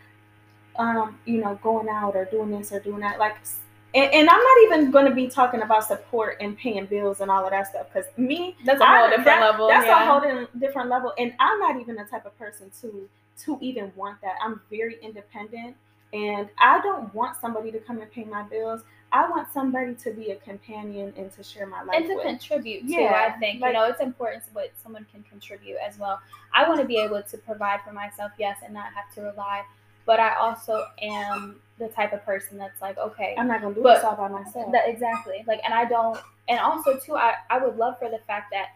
[0.76, 3.20] um, you know, going out or doing this or doing that.
[3.20, 3.36] Like,
[3.96, 7.30] and, and I'm not even going to be talking about support and paying bills and
[7.30, 9.68] all of that stuff because me, That's a I- whole different that- level.
[9.68, 10.04] That's yeah.
[10.04, 13.08] a whole different level, and I'm not even the type of person to
[13.46, 14.36] to even want that.
[14.44, 15.76] I'm very independent,
[16.14, 18.82] and I don't want somebody to come and pay my bills.
[19.14, 22.24] I want somebody to be a companion and to share my life and to with.
[22.26, 22.94] contribute too.
[22.94, 26.20] Yeah, I think like- you know it's important what someone can contribute as well.
[26.54, 29.64] I want to be able to provide for myself, yes, and not have to rely.
[30.06, 33.84] But I also am the type of person that's like, okay, I'm not gonna do
[33.84, 34.72] this all by myself.
[34.74, 35.44] that exactly.
[35.48, 36.20] Like, and I don't.
[36.50, 38.70] And also too, I I would love for the fact that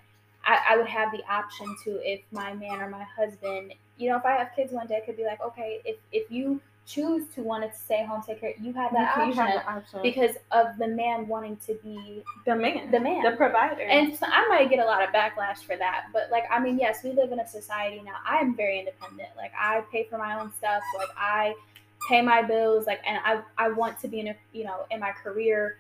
[0.46, 4.18] I, I would have the option to if my man or my husband, you know,
[4.18, 7.28] if I have kids one day, I could be like, okay, if if you choose
[7.36, 10.00] to want to stay home, take care, you have that you option have option.
[10.02, 13.24] because of the man wanting to be the man, the man.
[13.24, 16.06] the provider, and so I might get a lot of backlash for that.
[16.14, 18.16] But like, I mean, yes, we live in a society now.
[18.26, 19.30] I am very independent.
[19.36, 20.82] Like, I pay for my own stuff.
[20.98, 21.54] Like, I
[22.08, 22.88] pay my bills.
[22.88, 25.78] Like, and I I want to be in a you know in my career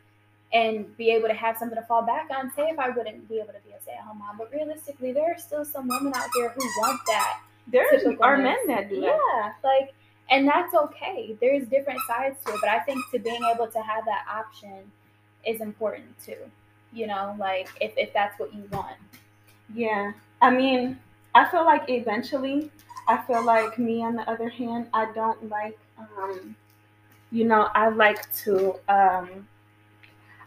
[0.54, 2.52] and be able to have something to fall back on.
[2.56, 5.12] Say if I wouldn't be able to be a stay at home mom, but realistically,
[5.14, 7.42] there are still some women out there who want that.
[7.68, 7.86] there
[8.22, 9.06] are men that do that.
[9.06, 9.94] Yeah, like,
[10.30, 11.38] and that's okay.
[11.42, 14.92] There's different sides to it, but I think to being able to have that option
[15.46, 16.38] is important too.
[16.94, 18.96] you know, like if, if that's what you want.
[19.74, 20.12] Yeah.
[20.42, 21.00] I mean,
[21.36, 22.72] I feel like eventually,
[23.08, 26.56] I feel like me on the other hand, I don't like, um,
[27.32, 29.48] you know, I like to, um,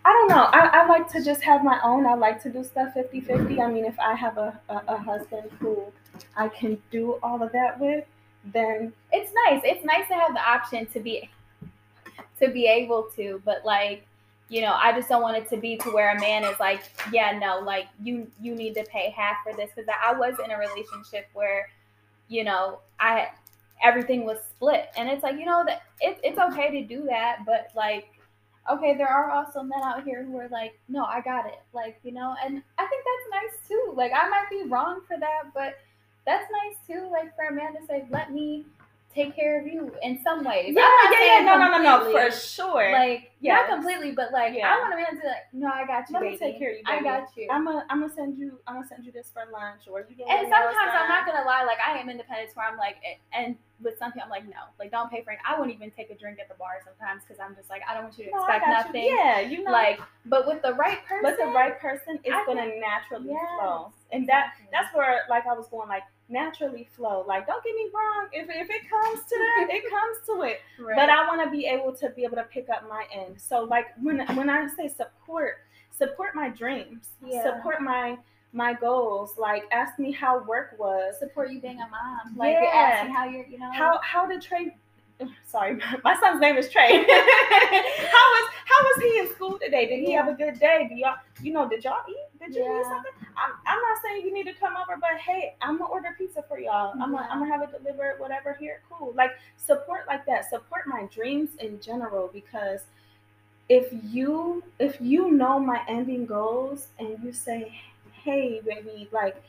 [0.05, 0.45] I don't know.
[0.45, 2.07] I, I like to just have my own.
[2.07, 3.61] I like to do stuff 50 50.
[3.61, 5.85] I mean, if I have a, a, a husband who
[6.37, 8.05] I can do all of that with,
[8.45, 9.63] then it's nice.
[9.65, 11.29] It's nice to have the option to be
[12.41, 14.07] to be able to, but like
[14.51, 16.83] you know, I just don't want it to be to where a man is like,
[17.13, 20.51] yeah, no, like you you need to pay half for this because I was in
[20.51, 21.69] a relationship where,
[22.29, 23.29] you know, I
[23.83, 27.45] everything was split, and it's like you know that it, it's okay to do that,
[27.47, 28.09] but like,
[28.71, 32.01] okay, there are also men out here who are like, no, I got it, like
[32.03, 33.93] you know, and I think that's nice too.
[33.95, 35.79] Like I might be wrong for that, but
[36.27, 37.09] that's nice too.
[37.11, 38.67] Like for a man to say, let me
[39.15, 40.73] take care of you in some ways.
[40.77, 41.45] Yeah, yeah, yeah.
[41.45, 42.93] No, no, no, no, for sure.
[42.93, 43.67] Like, yes.
[43.69, 44.73] not completely, but like, yeah.
[44.73, 46.15] I want a man to be like, no, I got you.
[46.15, 46.33] Let baby.
[46.33, 46.85] me take care of you.
[46.87, 46.99] Baby.
[46.99, 47.49] I got you.
[47.51, 50.25] I'm gonna, I'm gonna send you, I'm gonna send you this for lunch, or you.
[50.25, 52.97] And sometimes I'm not gonna lie, like I am independent, where I'm like,
[53.33, 55.39] and with something, I'm like, no, like don't pay for it.
[55.47, 57.95] I won't even take a drink at the bar sometimes because I'm just like, I
[57.95, 59.03] don't want you to no, expect nothing.
[59.05, 59.17] You.
[59.17, 59.73] Yeah, you know.
[59.73, 63.31] Like, but with the right person, but the right person, it's I gonna think, naturally
[63.31, 67.25] yes, flow, and that that's where like I was going like naturally flow.
[67.27, 70.61] Like, don't get me wrong, if if it comes to that, it comes to it.
[70.79, 70.97] Right.
[70.97, 73.41] But I want to be able to be able to pick up my end.
[73.41, 75.59] So like when when I say support,
[75.91, 77.43] support my dreams, yeah.
[77.43, 78.17] support my
[78.53, 79.35] my goals.
[79.39, 81.15] Like, ask me how work was.
[81.19, 82.37] Support you being a mom.
[82.37, 82.71] Like, yeah.
[82.73, 83.71] ask me how you're, you know.
[83.73, 84.77] How how did Trey?
[85.47, 86.93] Sorry, my son's name is Trey.
[86.93, 89.87] how was how was he in school today?
[89.87, 90.25] Did he yeah.
[90.25, 90.87] have a good day?
[90.89, 92.41] Do y'all, you know, did y'all eat?
[92.41, 92.81] Did you yeah.
[92.81, 93.13] eat something?
[93.37, 96.43] I'm, I'm not saying you need to come over, but hey, I'm gonna order pizza
[96.49, 96.93] for y'all.
[96.93, 98.57] I'm gonna, I'm gonna have it delivered, whatever.
[98.59, 99.13] Here, cool.
[99.17, 100.49] Like support like that.
[100.51, 102.81] Support my dreams in general because
[103.69, 107.73] if you if you know my ending goals and you say
[108.25, 109.43] hey, baby, like,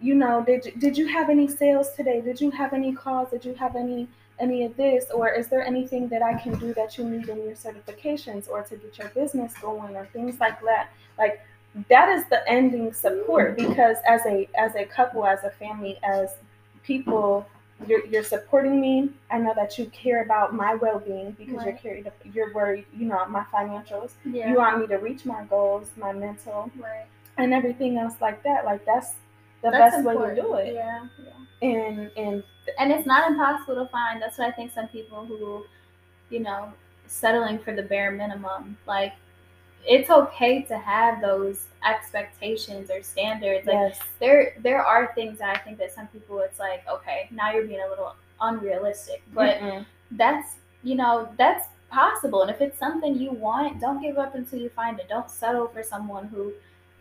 [0.00, 2.20] you know, did did you have any sales today?
[2.20, 3.30] Did you have any calls?
[3.30, 4.08] Did you have any
[4.38, 5.06] any of this?
[5.12, 8.62] Or is there anything that I can do that you need in your certifications or
[8.62, 10.90] to get your business going or things like that?
[11.18, 11.40] Like
[11.88, 13.68] that is the ending support mm-hmm.
[13.68, 16.34] because as a as a couple, as a family, as
[16.82, 17.46] people
[17.86, 19.10] you're, you're supporting me.
[19.30, 21.66] I know that you care about my well being because right.
[21.66, 24.14] you're carried, you're worried, you know, my financials.
[24.24, 24.50] Yeah.
[24.50, 26.72] You want me to reach my goals, my mental.
[26.76, 27.06] Right
[27.38, 28.64] and everything else like that.
[28.64, 29.12] Like that's
[29.62, 30.30] the that's best important.
[30.30, 30.74] way to do it.
[30.74, 31.68] Yeah, yeah.
[31.68, 32.42] And and
[32.78, 34.20] and it's not impossible to find.
[34.20, 35.64] That's what I think some people who,
[36.30, 36.72] you know,
[37.06, 39.14] settling for the bare minimum, like
[39.86, 43.66] it's okay to have those expectations or standards.
[43.66, 44.00] Like yes.
[44.20, 47.66] there there are things that I think that some people it's like, okay, now you're
[47.66, 49.22] being a little unrealistic.
[49.32, 49.86] But Mm-mm.
[50.12, 52.42] that's you know, that's possible.
[52.42, 55.08] And if it's something you want, don't give up until you find it.
[55.08, 56.52] Don't settle for someone who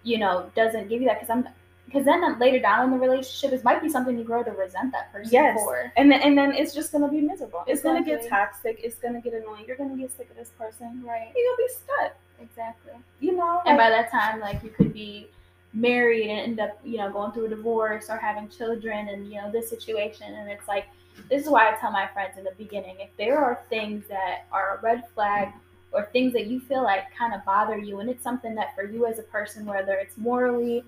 [0.07, 1.47] you know, doesn't give you that because I'm
[1.85, 4.91] because then later down in the relationship, it might be something you grow to resent
[4.91, 5.57] that person yes.
[5.57, 5.89] for.
[5.95, 7.63] And then, and then it's just gonna be miserable.
[7.65, 8.11] It's exactly.
[8.11, 8.81] gonna get toxic.
[8.83, 9.63] It's gonna get annoying.
[9.65, 11.01] You're gonna get sick of this person.
[11.05, 11.31] Right.
[11.33, 12.17] You're gonna be stuck.
[12.41, 12.93] Exactly.
[13.19, 13.61] You know.
[13.65, 15.27] And by that time, like you could be
[15.73, 19.41] married and end up, you know, going through a divorce or having children and you
[19.41, 20.33] know this situation.
[20.33, 20.85] And it's like
[21.29, 24.45] this is why I tell my friends in the beginning if there are things that
[24.51, 25.49] are a red flag
[25.91, 28.83] or things that you feel like kind of bother you and it's something that for
[28.83, 30.83] you as a person whether it's morally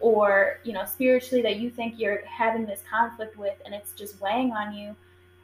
[0.00, 4.20] or you know spiritually that you think you're having this conflict with and it's just
[4.20, 4.94] weighing on you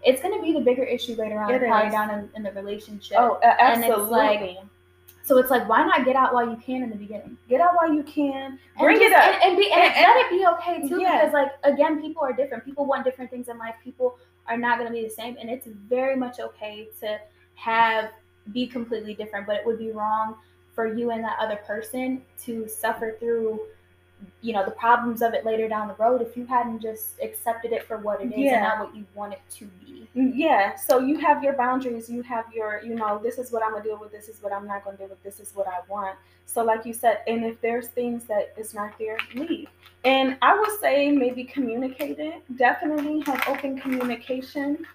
[0.03, 3.17] it's going to be the bigger issue later on probably down in, in, the relationship
[3.19, 4.59] oh absolutely and it's like
[5.27, 7.37] so it's like why not get out while you can in the beginning?
[7.49, 9.25] Get out while you can bring just, it up.
[9.25, 11.19] and, and be and, and, let it be okay too yeah.
[11.19, 12.65] because like again people are different.
[12.65, 13.75] People want different things in life.
[13.83, 17.19] People are not going to be the same and it's very much okay to
[17.55, 18.11] have
[18.53, 20.37] be completely different, but it would be wrong
[20.75, 23.61] for you and that other person to suffer through
[24.41, 27.73] you know the problems of it later down the road if you hadn't just accepted
[27.73, 28.55] it for what it is yeah.
[28.55, 30.09] and not what you want it to be.
[30.17, 30.77] Mm, yeah.
[30.77, 32.09] So you have your boundaries.
[32.09, 34.53] You have your you know this is what i'm gonna deal with this is what
[34.53, 36.17] i'm not gonna deal with this is what i want.
[36.47, 39.69] So like you said and if there's things that is not there leave.
[40.05, 42.43] And i would say maybe communicate it.
[42.57, 44.87] Definitely have open communication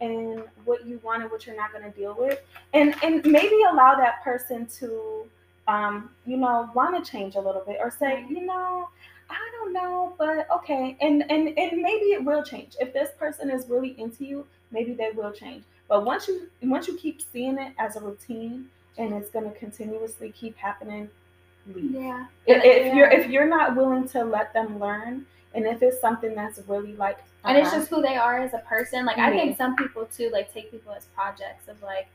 [0.00, 2.40] and what you want and what you're not going to deal with.
[2.72, 5.26] And and maybe allow that person to
[5.68, 8.88] um, you know want to change a little bit or say you know
[9.30, 13.50] i don't know but okay and and and maybe it will change if this person
[13.50, 17.58] is really into you maybe they will change but once you once you keep seeing
[17.58, 21.08] it as a routine and it's going to continuously keep happening
[21.74, 21.90] leave.
[21.90, 22.94] yeah if, if yeah.
[22.94, 26.94] you're if you're not willing to let them learn and if it's something that's really
[26.96, 27.78] like and it's uh-huh.
[27.78, 29.04] just who they are as a person.
[29.04, 32.08] Like I think some people too like take people as projects of like,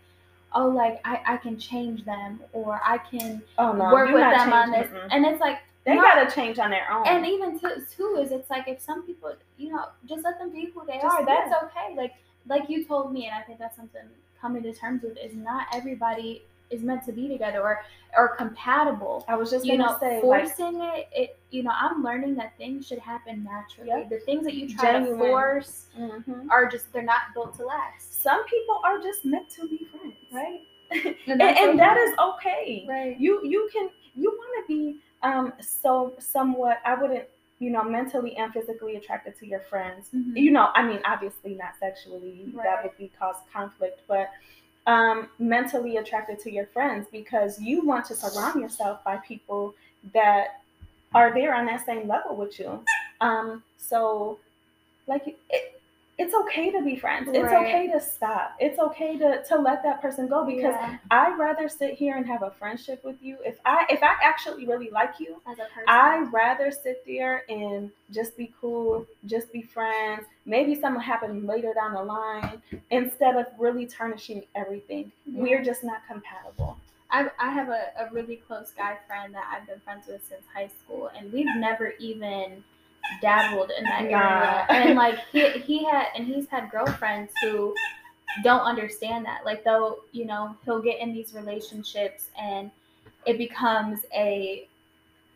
[0.55, 4.37] oh, like I, I can change them or I can Oh no, work with not
[4.37, 4.87] them on this.
[4.87, 5.07] mm-mm.
[5.11, 6.01] And it's like, They no.
[6.01, 7.07] gotta change on their own.
[7.07, 10.51] and even to, too is it's like if some people, you know, just let them
[10.51, 11.25] be who they Just- are.
[11.25, 11.95] That's okay.
[11.95, 12.13] Like
[12.47, 14.01] like you told me, and I think that's something
[14.41, 17.81] coming to terms with is not everybody is meant to be together or
[18.17, 19.25] or compatible.
[19.27, 22.35] I was just You gonna know, say, like, forcing it, it, you know, I'm learning
[22.35, 23.89] that things should happen naturally.
[23.89, 24.09] Yep.
[24.09, 25.19] The things that you try Genuine.
[25.19, 26.47] to force mhm.
[26.49, 28.21] are just they're not built to last.
[28.23, 30.61] some people are just meant to be friends, Right.
[31.27, 31.97] and, that's and that
[32.35, 32.85] okay.
[32.87, 33.19] right.
[33.19, 36.77] You you can you want to be um so somewhat.
[36.85, 37.25] I wouldn't
[37.59, 40.09] you know mentally and physically attracted to your friends.
[40.13, 40.35] Mhm.
[40.35, 42.51] You know, I mean, obviously not sexually.
[42.63, 44.29] That would be cause conflict, but
[44.85, 49.73] um mentally attracted to your friends because you want to surround yourself by people
[50.13, 50.61] that
[51.13, 52.83] are there on that same level with you.
[53.21, 54.39] Um, so
[55.07, 55.72] like it,
[56.17, 57.27] it's okay to be friends.
[57.31, 58.55] It's okay to stop.
[58.59, 62.25] It's okay to to let that person go because Yeah, I'd rather sit here and
[62.27, 63.37] have a friendship with you.
[63.43, 65.83] If I if I actually really like you, as a person.
[65.87, 70.25] I'd rather sit there and just be cool, just be friends.
[70.45, 75.11] Maybe something happen later down the line instead of really tarnishing everything.
[75.25, 76.77] We're just not compatible.
[77.09, 80.43] I, I have a, a really close guy friend that I've been friends with since
[80.53, 82.63] high school, and we've never even
[83.21, 84.09] dabbled in that Nah.
[84.09, 84.65] area.
[84.69, 87.73] And like he he had and he's had girlfriends who
[88.43, 89.45] don't understand that.
[89.45, 92.71] Like though you know he'll get in these relationships and
[93.25, 94.67] it becomes a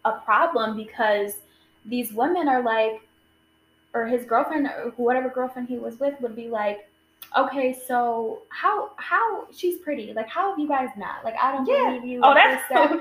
[0.05, 1.37] a problem because
[1.85, 3.01] these women are like,
[3.93, 6.89] or his girlfriend or whatever girlfriend he was with would be like.
[7.35, 10.13] Okay, so how how she's pretty?
[10.13, 11.23] Like how have you guys not?
[11.25, 11.89] Like I don't Yeah.
[11.91, 12.21] believe you.
[12.23, 12.93] Oh, that's that I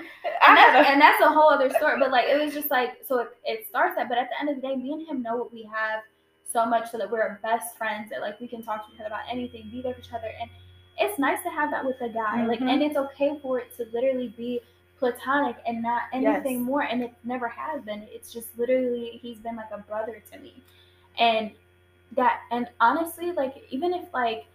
[0.49, 1.99] and that's, a- and that's a whole other story.
[2.01, 4.09] But like, it was just like, so it, it starts that.
[4.09, 6.01] But at the end of the day, me and him know what we have
[6.45, 8.11] so much, so that we're best friends.
[8.11, 10.31] That like we can talk to each other about anything, be there for each other,
[10.41, 10.51] and
[10.99, 12.45] it's nice to have that with a guy.
[12.47, 12.71] Like, Mhm.
[12.73, 14.61] and it's okay for it to literally be
[14.99, 16.67] platonic and not anything Yes.
[16.67, 16.83] more.
[16.83, 18.07] And it never has been.
[18.11, 20.63] It's just literally he's been like a brother to me,
[21.19, 21.53] and
[22.13, 22.41] that.
[22.51, 24.47] And honestly, like even if like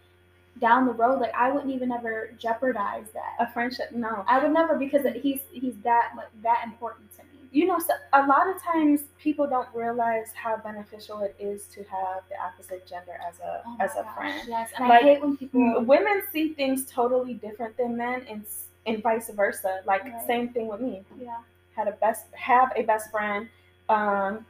[0.59, 3.35] down the road, like I wouldn't even ever jeopardize that.
[3.39, 3.91] a friendship.
[3.93, 7.39] No, I would never because he's he's that like that important to me.
[7.51, 11.83] you know, so a lot of times people don't realize how beneficial it is to
[11.83, 14.41] have the opposite gender as a Oh as a gosh, friend.
[14.47, 15.81] Yes, and Like, I hate when people.
[15.83, 18.43] Women see things totally different than men, and
[18.85, 19.81] and vice versa.
[19.85, 20.27] Like Right.
[20.27, 21.03] same thing with me.
[21.19, 21.37] Yeah.
[21.75, 23.47] Had a best have a best friend,
[23.89, 24.45] um,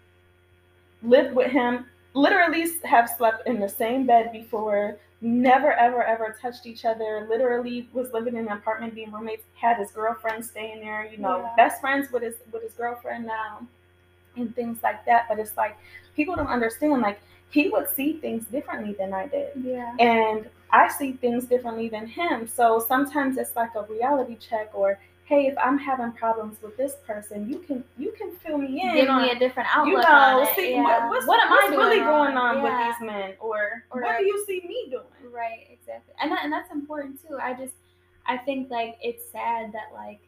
[1.03, 1.85] lived with him.
[2.13, 4.97] Literally have slept in the same bed before.
[5.21, 7.26] Never ever ever touched each other.
[7.30, 9.43] Literally was living in an apartment, being roommates.
[9.54, 11.06] Had his girlfriend staying there.
[11.06, 11.54] You know, Yeah.
[11.56, 13.65] best friends with his with his girlfriend now,
[14.36, 15.28] and things like that.
[15.30, 15.78] But it's like
[16.15, 17.02] people don't understand.
[17.02, 19.93] Like he would see things differently than I did Yeah.
[20.00, 22.47] and I see things differently than him.
[22.47, 26.95] So sometimes it's like a reality check or hey, if I'm having problems with this
[27.07, 29.93] person, you can you can fill me in Give on me a different outlook.
[29.93, 30.55] you know, it.
[30.55, 30.84] see yeah.
[30.84, 32.63] what, what's, what am what's I really going on Yeah.
[32.63, 35.03] with these men or, Or- what do you see me doing?
[35.34, 36.13] Right, exactly.
[36.21, 37.38] And that, and that's important too.
[37.41, 37.73] I just
[38.25, 40.19] I think like it's sad that like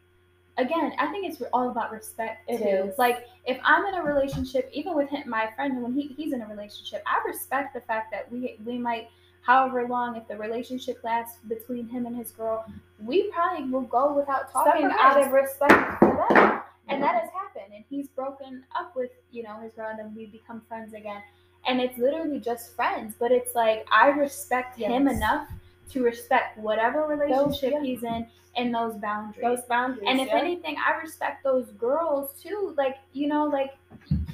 [0.56, 2.88] again, I think it's all about respect It too.
[2.90, 2.98] is.
[2.98, 6.40] Like if I'm in a relationship, even with him, my friend, when he, he's in
[6.42, 9.08] a relationship, I respect the fact that we we might,
[9.44, 12.64] however long, if the relationship lasts between him and his girl,
[13.04, 16.60] we probably will go without talking Separate out of respect for them.
[16.88, 17.74] And that has happened.
[17.74, 21.22] And he's broken up with, you know, his girl and then we become friends again.
[21.66, 23.14] And it's literally just friends.
[23.18, 25.48] But it's like I respect him enough
[25.90, 27.82] to respect whatever relationship yeah.
[27.82, 28.26] he's in
[28.56, 29.42] and those boundaries.
[29.42, 30.06] Those boundaries.
[30.08, 30.38] And if yeah.
[30.38, 32.74] anything, I respect those girls too.
[32.76, 33.76] Like, you know, like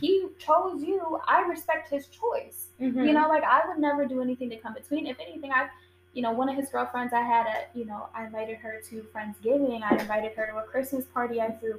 [0.00, 1.20] he chose you.
[1.26, 2.68] I respect his choice.
[2.80, 3.06] Mhm.
[3.06, 5.06] You know, like I would never do anything to come between.
[5.06, 5.68] If anything, I,
[6.12, 9.06] you know, one of his girlfriends, I had a, you know, I invited her to
[9.14, 9.82] Friendsgiving.
[9.82, 11.78] I invited her to a Christmas party I threw.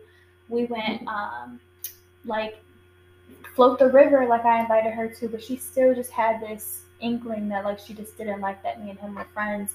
[0.49, 1.59] We went, um,
[2.25, 2.61] like,
[3.55, 7.49] float the river, like I invited her to, but she still just had this inkling
[7.49, 9.73] that, like, she just didn't like that me and him were friends.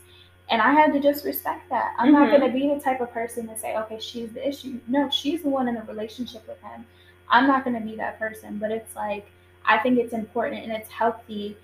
[0.49, 1.95] And I had to just respect that.
[1.99, 2.39] I'm not Mhm.
[2.39, 4.79] going to be the type of person to say, okay, she's the issue.
[4.87, 6.87] No, she's the one in a relationship with him.
[7.29, 8.59] I'm not going to be that person.
[8.59, 9.27] But it's like,
[9.65, 11.57] I think it's important and it's healthy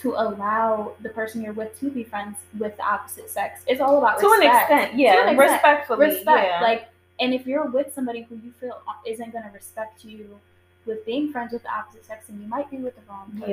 [0.00, 3.62] to allow the person you're with to be friends with the opposite sex.
[3.66, 4.70] It's all about to an respect.
[4.70, 5.50] extent, yeah, To an extent.
[5.52, 6.46] respectfully, Respect.
[6.46, 6.60] yeah.
[6.60, 6.88] Like,
[7.18, 10.38] and if you're with somebody who you feel isn't going to respect you
[10.84, 13.50] with being friends with the opposite sex, then you might be with the wrong person.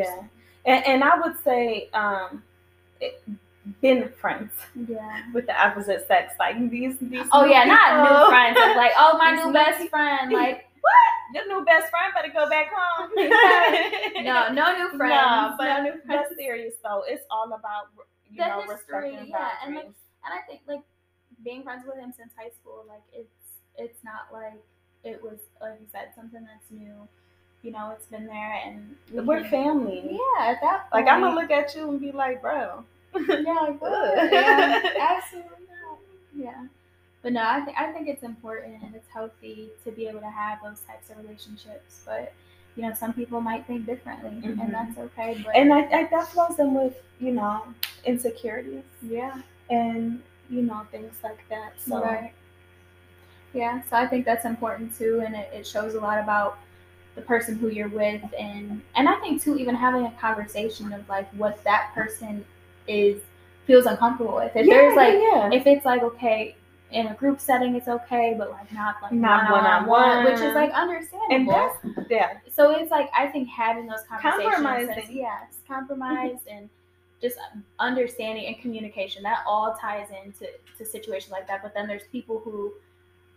[0.65, 0.75] Yeah.
[0.75, 2.43] and, and I would say, um,
[2.99, 3.23] it,
[3.81, 5.23] been friends Yeah.
[5.33, 7.25] with the opposite sex, like these these.
[7.31, 8.29] Oh yeah, not new people.
[8.29, 8.57] friends.
[8.59, 10.31] It's like, oh my new best friend.
[10.43, 11.11] Like, what?
[11.33, 13.09] Your new best friend better go back home.
[14.23, 15.15] no, no new friends.
[15.15, 16.05] No, but no new friends.
[16.29, 17.03] that's serious though.
[17.07, 17.87] It's all about
[18.29, 19.95] you The know history, yeah, and, boundaries.
[20.25, 20.81] And I think like
[21.43, 23.29] being friends with him since high school, like it's
[23.77, 24.59] it's not like
[25.03, 26.93] it was like you said something that's new.
[27.61, 30.03] You know, it's been there, and we We're can- family.
[30.11, 32.83] Yeah, at that point, Like I'm gonna look at you and be like, bro.
[33.29, 33.75] yeah?
[33.81, 34.29] Ugh.
[34.31, 35.99] yeah, absolutely not.
[36.35, 36.65] Yeah.
[37.21, 40.29] But no, I think I think it's important and it's healthy to be able to
[40.29, 42.01] have those types of relationships.
[42.05, 42.33] But
[42.75, 44.59] you know, some people might think differently, Mhm.
[44.61, 45.41] and that's okay.
[45.45, 47.63] But And I, I that flows in with you know
[48.05, 51.73] insecurities yeah, and you know things like that.
[51.79, 52.33] So right.
[53.53, 56.57] Yeah, so I think that's important too, and it, it shows a lot about
[57.15, 61.07] the person who you're with, and and I think too, even having a conversation of
[61.07, 62.43] like what that person
[62.87, 63.21] is
[63.65, 64.55] feels uncomfortable with.
[64.55, 66.55] If yeah, there's like yeah, if it's like okay
[66.91, 70.25] in a group setting it's okay but like not like Not one-on-one, one-on-one.
[70.25, 74.01] which is like understanding and understandable that's yeah, so it's like i think having those
[74.07, 76.69] conversations is- yes compromise and
[77.19, 77.39] just
[77.79, 80.45] understanding and communication that all ties into
[80.77, 82.71] to situations like that but then there's people who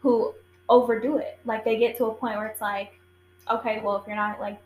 [0.00, 0.34] who
[0.68, 1.38] overdo it.
[1.44, 2.92] Like they get to a point where it's like
[3.50, 4.60] okay well if you're not like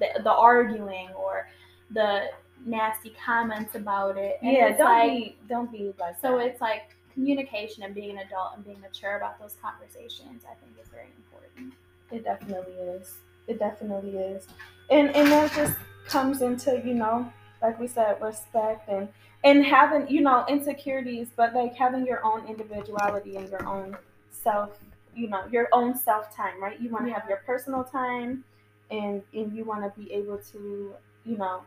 [0.00, 1.48] the, the arguing or
[1.92, 2.26] the
[2.64, 4.68] nasty comments about it and yeah.
[4.68, 6.46] it's Don't like, be don't be like so that.
[6.46, 10.42] it's like communication and being an adult and being mature about those conversations.
[10.44, 11.74] I think is very important.
[12.10, 13.14] It definitely is.
[13.46, 14.46] It definitely is.
[14.90, 19.08] And and that just comes into, you know, like we said, respect and
[19.44, 23.96] and having, you know, insecurities, but like having your own individuality and your own
[24.30, 24.78] self,
[25.14, 26.80] you know, your own self time, right?
[26.80, 28.44] You want to have your personal time
[28.90, 30.94] and and you want to be able to,
[31.24, 31.62] you know,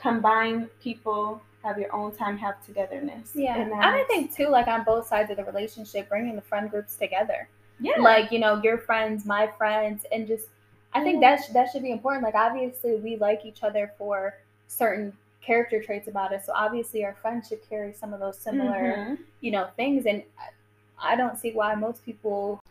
[0.00, 3.32] combine people, have your own time, have togetherness.
[3.34, 6.42] Yeah, And and I think too, like on both sides of the relationship, bringing the
[6.42, 7.48] friend groups together.
[7.80, 7.98] yeah.
[8.00, 10.46] Like you know, your friends, my friends, and just
[10.94, 11.36] I think Yeah.
[11.36, 12.22] that sh- that should be important.
[12.24, 14.34] Like obviously, we like each other for
[14.68, 16.46] certain character traits about us.
[16.46, 18.96] So obviously, our friends should carry some of those similar.
[18.96, 19.18] Mhm.
[19.40, 22.61] you know things and I- i don't see why most people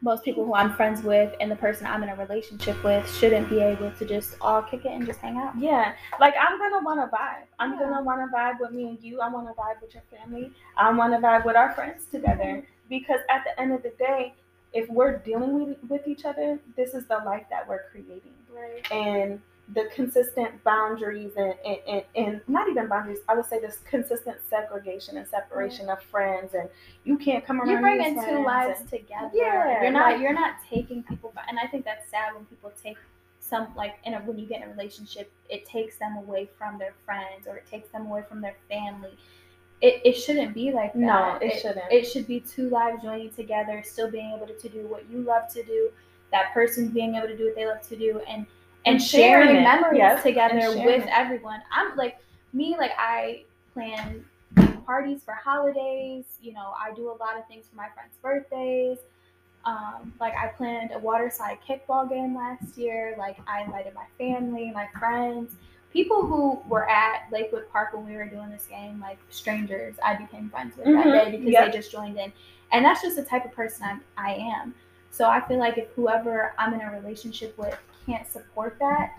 [0.00, 3.48] most people who i'm friends with and the person i'm in a relationship with shouldn't
[3.50, 6.84] be able to just all kick it and just hang out Yeah, like I'm gonna
[6.84, 7.46] want to vibe.
[7.58, 7.80] I'm Yeah.
[7.80, 9.20] gonna want to vibe with me and you.
[9.20, 10.52] I want to vibe with your family.
[10.76, 12.66] I want to vibe with our friends together mm-hmm.
[12.88, 14.34] because at the end of the day,
[14.72, 18.34] if we're dealing with, with each other, this is the life that we're creating.
[18.54, 19.40] right And
[19.74, 24.38] the consistent boundaries and, and, and, and not even boundaries, I would say this consistent
[24.48, 26.68] segregation and separation of friends, and
[27.04, 27.68] you can't come around.
[27.68, 31.42] you're bringing two lives and- together Yeah, you're not like- you're not taking people ba-
[31.48, 32.96] and i think that's sad when people take
[33.40, 36.78] some like in a when you get in a relationship it takes them away from
[36.78, 39.16] their friends or it takes them away from their family
[39.80, 41.92] it, it shouldn't be like that No, it shouldn't.
[41.92, 45.18] it should be two lives joining together still being able to, to do what you
[45.22, 45.90] love to do
[46.32, 48.46] that person being able to do what they love to do and
[48.86, 51.08] and, sharing, sharing memories Yep, together with it.
[51.12, 51.60] everyone.
[51.72, 52.18] I'm like
[52.54, 53.42] me like i
[53.74, 54.24] plan
[54.86, 58.98] parties for holidays you know i do a lot of things for my friends birthdays.
[59.64, 63.14] Um, like i planned a waterside kickball game last year.
[63.18, 65.52] Like i invited my family my friends
[65.92, 69.96] people who were at lakewood park when we were doing this game like strangers.
[70.04, 71.66] I became friends with Mhm, that day because yep.
[71.72, 72.30] they just joined in.
[72.72, 74.74] And that's just the type of person I, I am.
[75.10, 77.76] So i feel like if whoever i'm in a relationship with
[78.08, 79.12] can't support that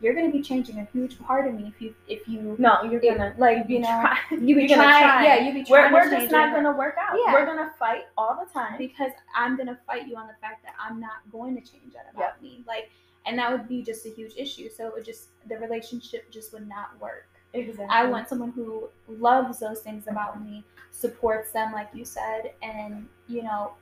[0.00, 2.82] you're going to be changing a huge part of me if you if you No,
[2.82, 4.18] you're gonna like you know try.
[4.32, 5.24] you be You're gonna trying try.
[5.24, 7.16] yeah you be We're, trying we're to just not gonna work out.
[7.24, 7.32] Yeah.
[7.32, 8.76] We're gonna fight all the time.
[8.76, 12.10] because I'm gonna fight you on the fact that I'm not going to change that
[12.14, 12.62] about me.
[12.66, 12.90] Like,
[13.24, 14.68] and that would be just a huge issue.
[14.68, 17.28] So it would just the relationship just would not work.
[17.54, 17.86] Exactly.
[17.88, 23.06] I want someone who loves those things about me, supports them, like you said, and
[23.28, 23.72] you know,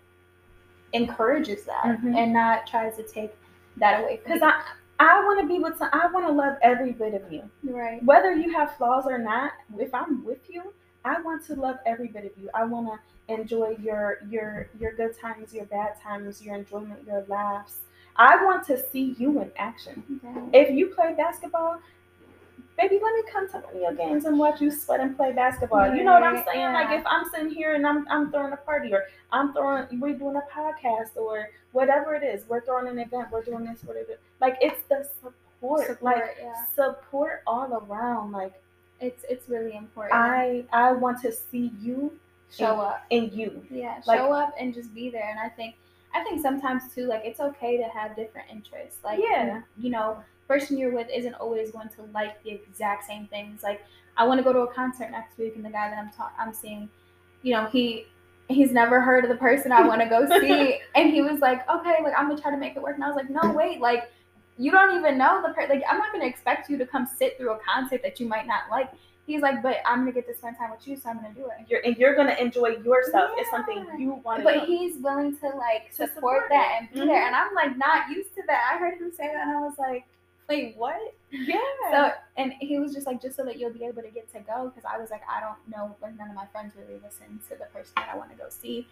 [0.93, 2.17] encourages that, Mhm.
[2.17, 3.35] and not tries to take
[3.77, 4.63] that away because I
[4.99, 5.89] I want to be with some.
[5.93, 7.77] I want to love every bit of you, you.
[7.77, 8.03] Right.
[8.05, 9.53] whether you have flaws or not.
[9.79, 10.73] If I'm with you,
[11.05, 12.51] I want to love every bit of you.
[12.55, 17.25] I want to enjoy your your your good times, your bad times, your enjoyment, your
[17.29, 17.79] laughs.
[18.17, 20.21] I want to see you in action.
[20.53, 21.81] If you play basketball,
[22.79, 25.33] baby, let me come to one of your games and watch you sweat and play
[25.33, 25.95] basketball.
[25.95, 26.61] You know what I'm saying?
[26.61, 26.73] yeah.
[26.73, 30.15] Like if I'm sitting here and I'm I'm throwing a party or I'm throwing we're
[30.15, 34.19] doing a podcast or whatever it is, we're throwing an event, we're doing this, whatever.
[34.41, 36.55] Like it's the support, Support, like yeah.
[36.75, 38.33] support all around.
[38.33, 38.53] Like
[39.01, 40.15] It's it's really important.
[40.15, 42.19] I I want to see you
[42.51, 43.05] show in, up.
[43.11, 43.65] and you.
[43.71, 45.29] Yeah, Like- show up and just be there.
[45.31, 45.77] And I think
[46.15, 48.99] I think sometimes too, like it's okay to have different interests.
[49.05, 49.63] Like Yeah.
[49.79, 53.63] you know, person you're with isn't always going to like the exact same things.
[53.63, 53.83] Like
[54.17, 56.33] I want to go to a concert next week, and the guy that I'm ta-
[56.39, 56.89] I'm seeing,
[57.43, 58.07] you know, he
[58.49, 61.69] he's never heard of the person I want to go see, and he was like,
[61.71, 62.95] okay, like I'm gonna try to make it work.
[62.97, 64.11] And I was like, no, wait, like
[64.59, 65.71] you don't even know the person.
[65.71, 68.47] Like I'm not gonna expect you to come sit through a concert that you might
[68.47, 68.91] not like.
[69.27, 71.47] he's like, but I'm gonna get to spend time with you, so I'm gonna do
[71.47, 71.67] it.
[71.69, 73.31] You're and you're gonna enjoy yourself.
[73.39, 74.67] It's something you want to But do.
[74.67, 77.07] he's willing to like To support, support that and be Mhm.
[77.07, 78.71] there, and I'm like not used to that.
[78.75, 80.05] I heard him say that, and I was like,
[80.49, 81.15] wait, what?
[81.31, 81.57] yeah.
[81.91, 84.41] So, and he was just like, just so that you'll be able to get to
[84.41, 87.41] go, because I was like, I don't know, like none of my friends really listen
[87.49, 88.87] to the person that I want to go see.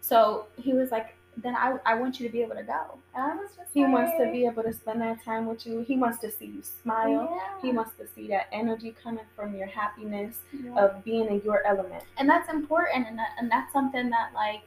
[0.00, 3.22] So he was like, then I, I want you to be able to go, and
[3.32, 5.80] I was just he like, wants to be able to spend that time with you.
[5.80, 7.10] He wants to see you smile.
[7.30, 7.60] yeah.
[7.62, 10.74] He wants to see that energy coming from your happiness Yeah.
[10.74, 12.04] of being in your element.
[12.18, 14.60] and that's important and, that, and that's something that like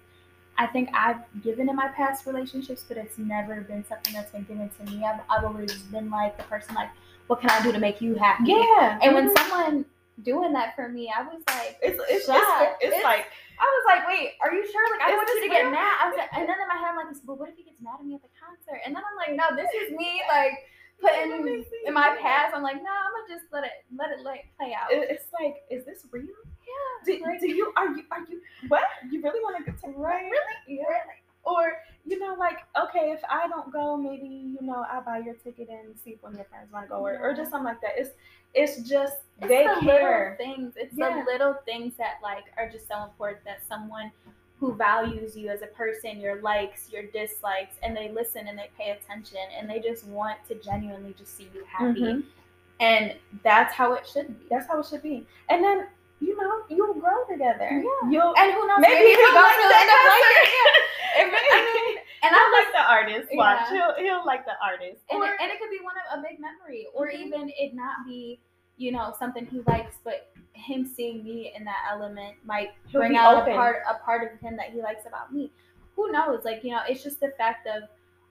[0.58, 4.44] i think i've given in my past relationships but it's never been something that's been
[4.44, 5.04] given to me.
[5.04, 6.90] I've, I've always been like the person like
[7.28, 8.52] what can i do to make you happy?
[8.52, 9.00] Yeah.
[9.02, 9.38] and when Mhm.
[9.38, 9.86] someone
[10.24, 13.26] doing that for me i was like it's it's, it's, it's, It's- like
[13.60, 14.84] i was like wait are you sure?
[14.92, 15.94] Like i don't want you to get mad.
[16.02, 17.82] I was like and then in my head i'm like but what if he gets
[17.82, 18.80] mad at me at the concert?
[18.86, 20.56] And then i'm like no this is me like
[21.02, 21.32] putting
[21.86, 22.56] in my past.
[22.56, 24.88] I'm like no i'm gonna just let it let it let it play out.
[24.92, 26.32] It's like, is this real?
[26.68, 28.84] Yeah Do, like, do you are you are you what?
[29.12, 30.24] You really want to get to right?
[30.24, 31.00] really really
[31.44, 35.36] Or you know, like okay, if I don't go, maybe you know I buy your
[35.36, 37.66] ticket and see if one of your friends want to go, or, or just something
[37.66, 37.94] like that.
[37.98, 38.12] It's
[38.56, 40.38] it's just It's they the care.
[40.40, 40.74] little things.
[40.76, 41.24] It's Yeah.
[41.24, 44.12] the little things that like are just so important that someone
[44.60, 48.70] who values you as a person, your likes, your dislikes, and they listen and they
[48.78, 52.02] pay attention and they just want to genuinely just see you happy.
[52.02, 52.24] Mhm.
[52.80, 54.46] And that's how it should be.
[54.50, 55.28] That's how it should be.
[55.50, 55.88] And then
[56.20, 57.68] you know you'll grow together.
[57.70, 58.10] Yeah.
[58.10, 58.80] You'll And who knows?
[58.80, 60.36] maybe maybe he'll he like to end up concert.
[60.36, 60.84] liking it.
[61.18, 63.28] If- I mean, and I'm like, like the artist.
[63.34, 63.92] Watch, Yeah.
[63.96, 65.02] he'll he'll like the artist.
[65.10, 67.20] and Or- it, and it could be one of a big memory, or Mhm.
[67.26, 68.40] even it not be,
[68.78, 73.16] you know, something he likes, but him seeing me in that element might He'll bring
[73.18, 73.54] out open.
[73.54, 75.52] a part a part of him that he likes about me.
[75.96, 76.44] Who knows?
[76.44, 77.84] Like you know, it's just the fact of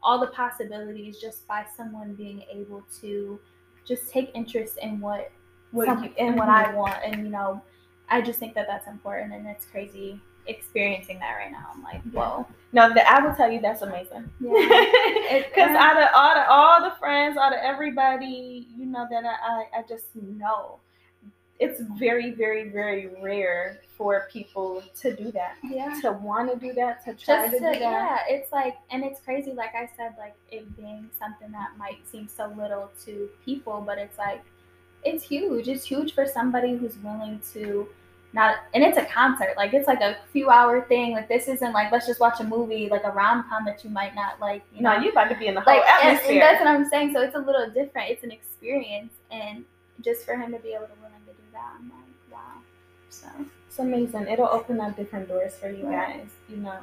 [0.02, 3.40] all the possibilities just by someone being able to
[3.86, 5.30] just take interest in what,
[5.70, 6.66] What some, you- in what mhm.
[6.66, 7.62] I want, and you know,
[8.08, 11.66] I just think that that's important, and it's crazy experiencing that right now.
[11.72, 14.28] I'm like, whoa, No, the, I will tell you that's amazing.
[14.40, 19.24] yeah, Because out of all the all the friends, out of everybody, you know that
[19.24, 19.30] I,
[19.74, 20.80] I I just know,
[21.60, 25.98] it's very very very rare for people to do that, yeah.
[26.02, 27.80] to want to do that, to try just to to, do that.
[27.80, 31.98] yeah it's like and it's crazy like i said like it being something that might
[32.10, 34.42] seem so little to people but it's like
[35.04, 35.68] it's huge.
[35.68, 37.88] It's huge for somebody who's willing to
[38.32, 39.54] not and it's a concert.
[39.56, 41.12] Like it's like a few hour thing.
[41.12, 44.14] Like this isn't like let's just watch a movie like a rom-com that you might
[44.14, 45.04] not like you No, know?
[45.04, 46.32] you about to be in the whole like atmosphere.
[46.32, 47.12] and that's what i'm saying.
[47.14, 48.10] So it's a little different.
[48.10, 49.64] It's an experience and
[50.02, 52.60] just for him to be able to willing to do that i'm like wow.
[53.10, 53.28] So
[53.68, 54.26] it's amazing.
[54.26, 56.18] It'll open up different doors for you Right.
[56.18, 56.78] guys, you know.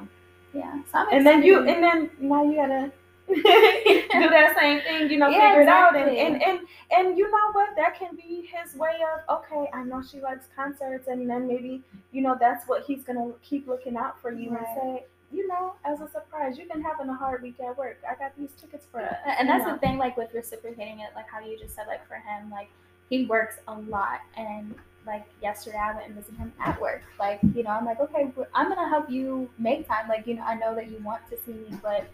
[0.54, 0.74] yeah.
[0.90, 2.90] So I'm And then you and then now you gotta
[3.42, 5.96] do that same thing, you know, Yeah, figure it out.
[5.96, 6.60] And, and and
[6.90, 7.74] and you know what?
[7.76, 11.82] That can be his way of okay, I know she likes concerts and then maybe,
[12.12, 14.64] you know, that's what he's gonna keep looking out for you Right.
[14.66, 17.98] and say, you know, as a surprise, you've been having a hard week at work.
[18.08, 19.16] I got these tickets for us.
[19.38, 19.72] and that's know.
[19.74, 22.68] the thing like with reciprocating it like how you just said like for him like
[23.08, 24.74] he works a lot and
[25.06, 28.30] like yesterday i went and visited him at work like you know i'm like okay
[28.54, 31.36] I'm gonna help you make time like you know i know that you want to
[31.44, 32.06] see me but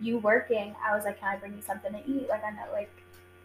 [0.00, 2.62] you working i was like can i bring you something to eat like i know
[2.72, 2.90] like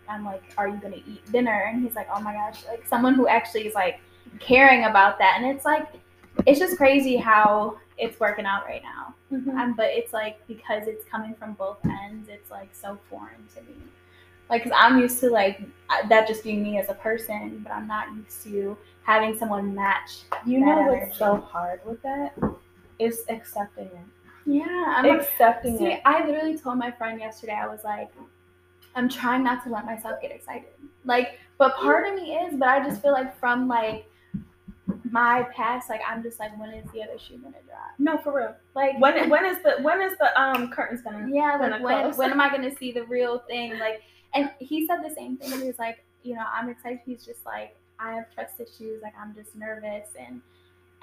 [0.09, 3.13] i'm like are you gonna eat dinner and he's like oh my gosh like someone
[3.13, 3.99] who actually is like
[4.39, 5.87] caring about that and it's like
[6.45, 9.55] it's just crazy how it's working out right now Mhm.
[9.57, 13.61] um, but it's like because it's coming from both ends, it's like so foreign to
[13.63, 13.73] me.
[14.51, 17.71] Like, cause I'm used to like uh, that just being me as a person, but
[17.73, 20.19] I'm not used to having someone match.
[20.45, 21.05] You know energy.
[21.07, 22.37] what's so hard with that?
[22.99, 24.07] Is accepting it.
[24.45, 26.01] Yeah, I'm like, accepting see, it.
[26.05, 28.11] I literally told my friend yesterday, I was like,
[28.95, 30.69] I'm trying not to let myself get excited.
[31.03, 34.05] Like, but part of me is, but I just feel like from like
[35.09, 37.93] my past, like I'm just like, when is the other shoe gonna drop?
[37.97, 38.55] No, for real.
[38.75, 42.03] Like When when is the when is the um curtains gonna yeah like gonna when
[42.03, 42.17] close.
[42.17, 44.01] when am i to see the real thing like
[44.33, 47.45] and he said the same thing he was like you know i'm excited he's just
[47.45, 50.41] like i have trust issues like i'm just nervous and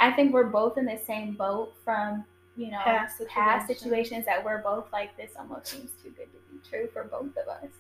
[0.01, 2.25] i think we're both in the same boat from
[2.57, 3.81] you know Past past situations.
[3.83, 7.35] situations that we're both like this almost seems too good to be true for both
[7.37, 7.71] of us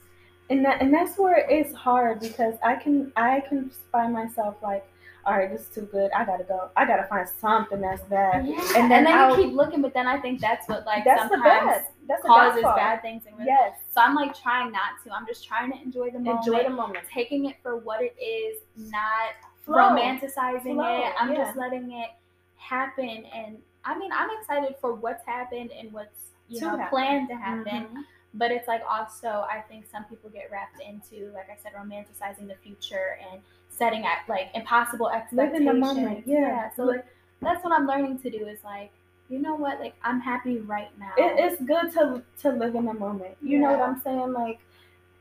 [0.51, 4.85] and that and that's where it's hard because I can I can find myself like,
[5.25, 6.11] all right, this is too good.
[6.13, 6.71] I gotta go.
[6.77, 8.45] I gotta find something that's bad.
[8.47, 8.55] yeah.
[8.61, 11.05] And and then then, I'll- you keep looking but then i think that's what like
[11.05, 11.85] that's sometimes.
[12.09, 13.77] That's causes bad things and really Yes.
[13.91, 16.71] so i'm like trying not to i'm just trying to enjoy the moment Enjoy the
[16.71, 17.05] moment.
[17.15, 19.31] taking it for what it is not
[19.65, 19.77] Flow.
[19.77, 21.13] romanticizing Flow, it.
[21.21, 21.45] I'm yeah.
[21.45, 22.09] just letting it
[22.57, 23.25] happen.
[23.33, 26.89] And I mean, I'm excited for what's happened and what's you To know happen.
[26.91, 27.87] planned to happen.
[27.87, 28.05] Mhm.
[28.35, 32.49] but it's like also I think some people get wrapped into, like I said, romanticizing
[32.49, 35.53] the future and setting at like impossible expectations.
[35.53, 36.71] Live in the moment, yeah.
[36.77, 37.05] So like
[37.43, 38.91] that's what I'm learning to do is like,
[39.29, 41.13] you know what, like I'm happy right now.
[41.19, 43.37] It, it's good to to live in the moment.
[43.43, 44.33] You know what I'm saying?
[44.33, 44.59] Like,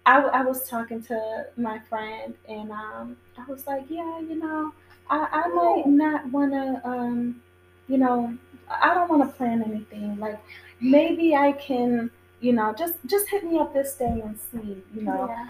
[0.06, 4.74] I, I was talking to my friend and um I was like, yeah, you know,
[5.10, 7.42] I I might not want to um,
[7.88, 8.38] you know,
[8.82, 10.18] I don't want to plan anything.
[10.20, 10.40] Like,
[10.80, 12.12] maybe I can.
[12.40, 14.82] You know, just just hit me up this day and see.
[14.96, 15.50] You know, Yeah.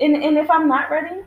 [0.00, 1.20] and and if I'm not ready,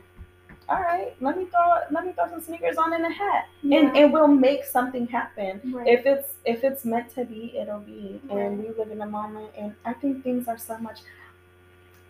[0.68, 3.72] all right, let me throw let me throw some sneakers on in a hat, and
[3.72, 3.92] Yeah.
[3.94, 5.60] and we'll make something happen.
[5.72, 5.86] Right.
[5.86, 8.38] If it's if it's meant to be, it'll be, Right.
[8.46, 10.98] and we live in a moment, and I think things are so much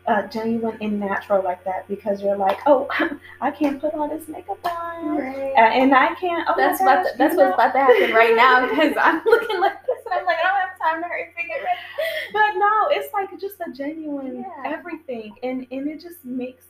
[0.09, 2.89] uh, genuine and natural like that because you're like, oh,
[3.41, 5.53] I can't put all this makeup on, Right.
[5.57, 6.45] uh, and I can't.
[6.49, 9.61] Oh that's about gosh, to, that's what's about to happen right now because I'm looking
[9.61, 11.81] like this and I'm like I don't have time to hurry and get ready.
[12.33, 14.73] But no, it's like just a genuine Yeah.
[14.73, 16.65] everything, and and it just makes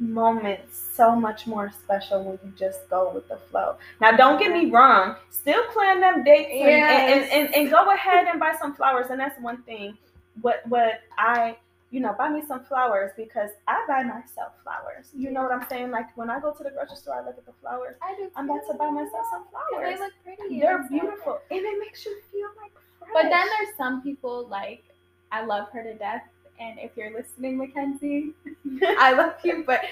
[0.00, 3.76] moments so much more special when you just go with the flow.
[4.00, 7.90] Now, don't get me wrong, still plan them dates and, and, and, and, and go
[7.92, 9.96] ahead and buy some flowers, and that's one thing.
[10.42, 11.56] What what I
[11.94, 15.10] you know buy me some flowers because I buy myself flowers.
[15.16, 15.92] You know what I'm saying?
[15.92, 17.94] Like when I go to the grocery store, I look at the flowers.
[18.02, 18.28] I do.
[18.34, 19.94] I'm about to buy myself some flowers.
[19.94, 20.58] they look pretty.
[20.58, 23.10] They're beautiful, and it makes you feel like fresh.
[23.14, 24.82] But then there's some people like
[25.30, 26.24] I love her to death,
[26.58, 28.32] and if you're listening, Mackenzie,
[28.98, 29.62] I love you.
[29.64, 29.82] But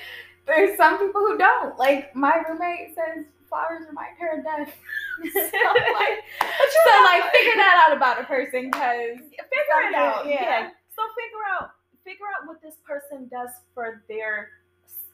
[0.45, 1.79] there's some people who don't.
[1.79, 4.75] Like my roommate says, flowers remind her of death.
[5.33, 10.27] so like, so like figure that out about a person because figure it out.
[10.27, 10.43] Yeah.
[10.43, 10.69] Yeah.
[10.97, 11.71] So figure out
[12.05, 14.51] figure out what this person does for their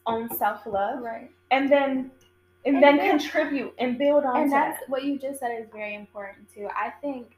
[0.05, 1.29] own self love, right.
[1.51, 2.11] and then
[2.65, 4.81] and, And then then- contribute and build on and that.
[4.87, 6.67] what you just said is very important too.
[6.75, 7.37] I think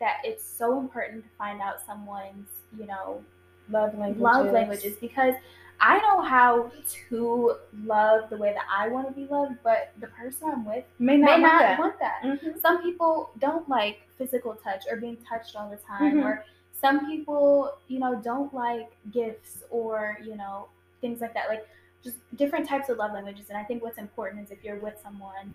[0.00, 2.48] that it's so important to find out someone's,
[2.78, 3.22] you know,
[3.70, 4.22] Love languages.
[4.22, 5.34] love languages because
[5.78, 6.70] I know how
[7.10, 10.84] to love the way that I want to be loved, but the person I'm with
[10.98, 12.24] May may not, not want that.
[12.24, 12.40] want that.
[12.54, 12.60] Mhm.
[12.60, 16.24] Some people don't like physical touch or being touched all the time, Mhm.
[16.24, 16.44] or
[16.82, 20.66] some people, you know, don't like gifts or, you know,
[21.00, 21.48] things like that.
[21.48, 21.66] Like
[22.02, 23.46] just different types of love languages.
[23.48, 25.54] And I think what's important is if you're with someone,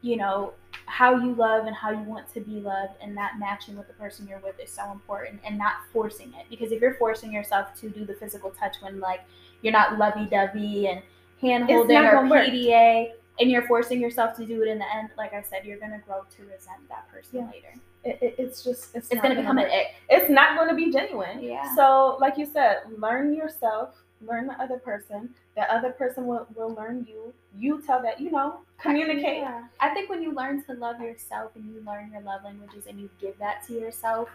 [0.00, 0.54] you know,
[0.86, 3.92] how you love and how you want to be loved and that matching with the
[3.92, 6.46] person you're with is so important and not forcing it.
[6.48, 9.20] Because if you're forcing yourself to do the physical touch when like
[9.60, 11.02] you're not lovey dovey and
[11.40, 12.46] hand holding or gonna work.
[12.46, 15.78] PDA and you're forcing yourself to do it in the end, like I said, you're
[15.78, 17.50] gonna grow to resent that person Yeah.
[17.50, 17.74] later.
[18.04, 19.94] It, it- it's just it's, It's gonna become an ick.
[20.08, 21.42] It's not going to be genuine.
[21.42, 21.74] Yeah.
[21.76, 23.94] So, like you said, learn yourself,
[24.26, 25.30] learn the other person.
[25.54, 27.32] The other person will, will learn you.
[27.58, 29.38] You tell that, you know, communicate.
[29.38, 29.64] Yeah.
[29.80, 32.98] I think when you learn to love yourself and you learn your love languages and
[32.98, 34.28] you give that to yourself,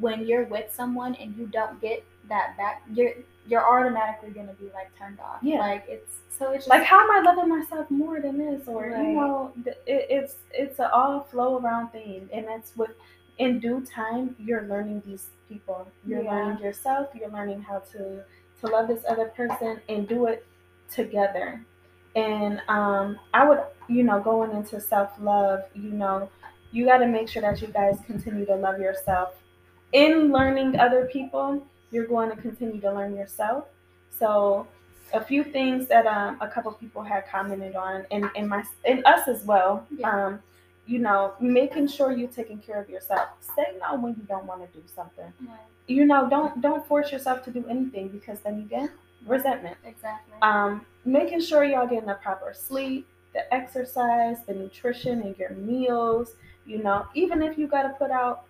[0.00, 3.12] when you're with someone and you don't get that back, you're
[3.46, 5.38] you're automatically gonna be like turned off.
[5.42, 5.58] Yeah.
[5.60, 8.68] Like it's so it's just Like, how am I loving myself more than this?
[8.68, 9.08] Or, Right.
[9.08, 12.28] you know, it, it's it's an all flow around thing.
[12.32, 12.90] And that's with,
[13.38, 15.88] in due time, you're learning these people.
[16.06, 16.34] You're Yeah.
[16.34, 17.08] learning yourself.
[17.14, 18.22] You're learning how to,
[18.60, 20.44] to love this other person and do it
[20.92, 21.64] together.
[22.16, 26.28] And um, I would, you know, going into self love, you know,
[26.72, 29.34] you got to make sure that you guys continue to love yourself.
[29.92, 33.64] In learning other people, you're going to continue to learn yourself.
[34.10, 34.66] So,
[35.14, 39.04] a few things that um, a couple people had commented on, and, and my and
[39.06, 39.86] us as well.
[39.96, 40.26] Yeah.
[40.26, 40.40] Um,
[40.86, 43.28] you know, making sure you're taking care of yourself.
[43.40, 45.30] Say no when you don't want to do something.
[45.46, 45.58] Right.
[45.86, 48.90] You know, don't don't force yourself to do anything because then you get
[49.26, 50.34] resentment exactly.
[50.42, 56.32] um, making sure y'all getting the proper sleep, the exercise, the nutrition, and your meals.
[56.64, 58.44] You know, even if you got to put out,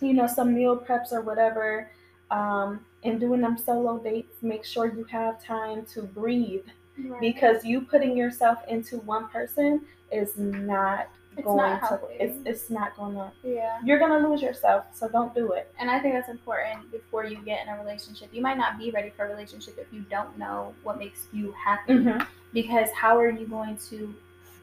[0.00, 1.90] you know, some meal preps or whatever,
[2.30, 6.64] um, and doing them solo dates, make sure you have time to breathe
[7.00, 7.20] Right.
[7.20, 12.00] because you putting yourself into one person is not It's going not to.
[12.24, 13.30] It's it's not gonna.
[13.44, 13.78] yeah.
[13.84, 15.72] You're gonna lose yourself, so don't do it.
[15.78, 18.30] And I think that's important before you get in a relationship.
[18.32, 21.52] You might not be ready for a relationship if you don't know what makes you
[21.52, 21.92] happy.
[21.92, 22.22] Mm-hmm.
[22.52, 24.12] because how are you going to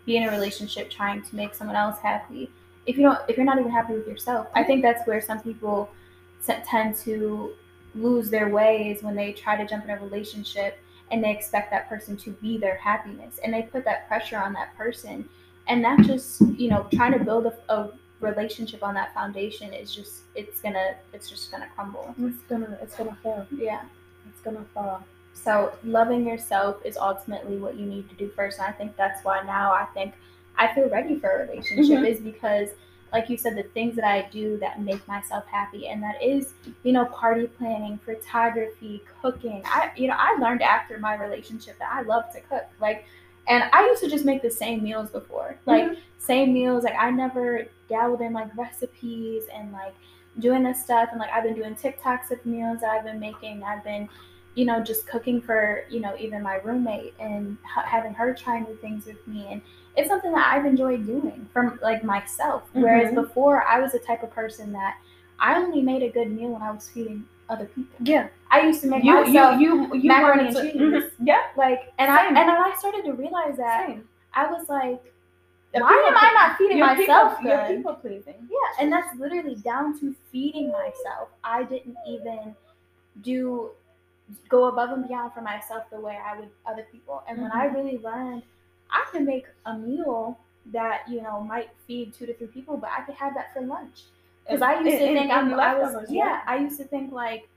[0.06, 2.50] be in a relationship trying to make someone else happy
[2.86, 5.40] if you don't if you're not even happy with yourself i think that's where some
[5.42, 5.90] people
[6.64, 7.54] tend to
[7.96, 10.78] lose their ways when they try to jump in a relationship
[11.12, 14.54] and they expect that person to be their happiness and they put that pressure on
[14.54, 15.28] that person
[15.68, 19.94] and that just you know trying to build a, a relationship on that foundation is
[19.94, 23.46] just it's gonna it's just gonna crumble It's gonna it's gonna fail.
[23.56, 23.82] yeah
[24.30, 25.04] It's gonna fall.
[25.34, 28.60] so loving yourself is ultimately what you need to do first.
[28.60, 30.14] And I think that's why now I think
[30.58, 32.08] I feel ready for a relationship Mhm.
[32.08, 32.70] is because
[33.14, 36.53] like you said, the things that I do that make myself happy, and that is,
[36.84, 39.62] you know, party planning, photography, cooking.
[39.66, 42.66] I, you know, I learned after my relationship that I love to cook.
[42.82, 43.06] Like,
[43.47, 45.99] and I used to just make the same meals before, like mm-hmm.
[46.18, 46.84] same meals.
[46.84, 49.95] Like I never dabbled in like recipes and like
[50.39, 53.64] doing this stuff, and like I've been doing TikToks of meals that I've been making.
[53.64, 54.10] I've been
[54.56, 58.74] you know, just cooking for, you know, even my roommate and having her try new
[58.78, 59.47] things with me.
[59.51, 59.62] And
[59.98, 62.64] it's something that I've enjoyed doing from like myself.
[62.70, 62.82] Mm-hmm.
[62.82, 64.98] Whereas before, I was the type of person that
[65.39, 67.96] I only made a good meal when I was feeding other people.
[68.00, 70.82] Yeah, I used to make you, myself you, you, you macaroni and cheese.
[70.82, 71.28] Mm-hmm.
[71.28, 72.38] Yeah, like and Same.
[72.38, 74.04] I and I started to realize that Same.
[74.34, 75.02] I was like,
[75.74, 78.36] the why am I not feeding myself people, You're people pleasing.
[78.50, 81.30] Yeah, and that's literally down to feeding myself.
[81.43, 82.56] I didn't even
[83.22, 83.72] do
[84.50, 87.24] go above and beyond for myself the way I would other people.
[87.28, 87.43] And mm-hmm.
[87.43, 87.76] when I mm-hmm.
[87.76, 88.43] really learned
[88.92, 90.40] I can make a meal
[90.72, 93.62] that, you know, might feed two to three people, but I could have that for
[93.62, 94.04] lunch.
[94.44, 97.48] Because I used to think I'm, I was, yeah, I used to think like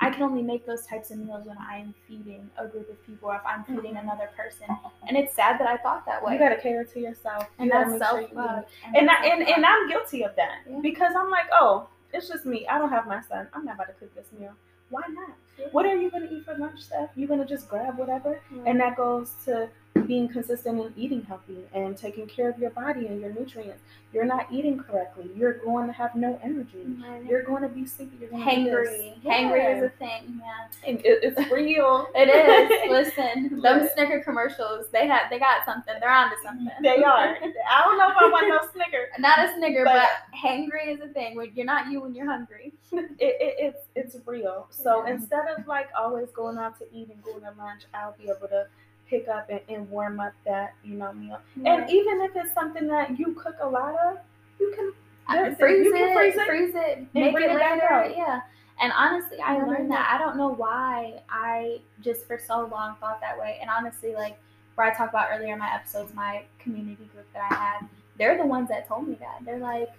[0.00, 3.28] I can only make those types of meals when I'm feeding a group of people
[3.28, 4.08] or if I'm feeding mm-hmm.
[4.08, 4.66] another person.
[5.06, 6.32] And it's sad that I thought that way.
[6.32, 7.46] You gotta cater to yourself.
[7.60, 8.64] And you that's self love.
[8.64, 10.80] Sure and, I, and, and I'm guilty of that yeah.
[10.82, 12.66] because I'm like, oh, it's just me.
[12.66, 13.46] I don't have my son.
[13.54, 14.52] I'm not about to cook this meal.
[14.90, 15.36] Why not?
[15.56, 15.66] Yeah.
[15.70, 17.10] What are you gonna eat for lunch, Steph?
[17.14, 18.62] You're gonna just grab whatever, yeah.
[18.66, 19.68] and that goes to
[20.06, 23.80] being consistent in eating healthy and taking care of your body and your nutrients.
[24.12, 25.30] You're not eating correctly.
[25.34, 26.84] You're going to have no energy.
[26.86, 27.26] Mm-hmm.
[27.26, 28.16] You're going to be sleepy.
[28.20, 29.14] You're going hangry.
[29.22, 29.32] Yeah.
[29.32, 30.90] Hangry is a thing, yeah.
[30.90, 32.06] It, it's real.
[32.14, 32.90] it is.
[32.90, 35.94] Listen, them Snicker commercials, they have they got something.
[36.00, 36.68] They're onto something.
[36.82, 37.36] They are.
[37.70, 39.08] I don't know if I want no Snicker.
[39.18, 41.36] Not a Snicker, but, but hangry is a thing.
[41.36, 42.74] When you're not you when you're hungry.
[42.92, 44.66] it, it, it's it's real.
[44.70, 45.14] So yeah.
[45.14, 48.48] instead of like always going out to eat and going to lunch, I'll be able
[48.48, 48.66] to
[49.12, 51.38] pick up and, and warm up that you know meal.
[51.66, 54.16] And even if it's something that you cook a lot of,
[54.58, 58.12] you can freeze, you it, can freeze it, freeze it, make it, it later.
[58.16, 58.40] Yeah.
[58.80, 60.10] And honestly, I learned that.
[60.12, 63.58] I don't know why I just for so long thought that way.
[63.60, 64.38] And honestly, like
[64.74, 67.88] where I talked about earlier in my episodes, my community group that I had,
[68.18, 69.44] they're the ones that told me that.
[69.44, 69.90] They're like,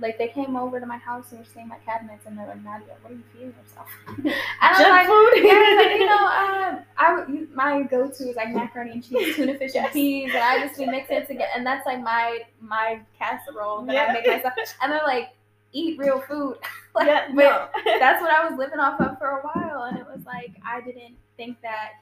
[0.00, 2.62] like they came over to my house and were seeing my cabinets and they're like,
[2.62, 3.88] Nadia, what are you feeding yourself?
[4.08, 5.44] and I'm like, food.
[5.44, 7.24] yeah, like, you know, uh, I
[7.54, 9.84] my go-to is like macaroni and cheese, tuna fish yes.
[9.84, 13.82] and peas, and I just be mixing it together, and that's like my my casserole
[13.82, 14.06] that yeah.
[14.08, 14.54] I make myself.
[14.82, 15.30] And they're like,
[15.72, 16.56] eat real food.
[16.94, 17.68] like, yeah, no.
[17.98, 20.80] that's what I was living off of for a while, and it was like I
[20.80, 21.92] didn't think that.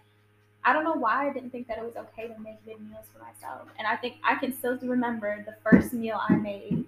[0.65, 3.07] I don't know why I didn't think that it was okay to make good meals
[3.13, 3.69] for myself.
[3.79, 6.85] And I think I can still remember the first meal I made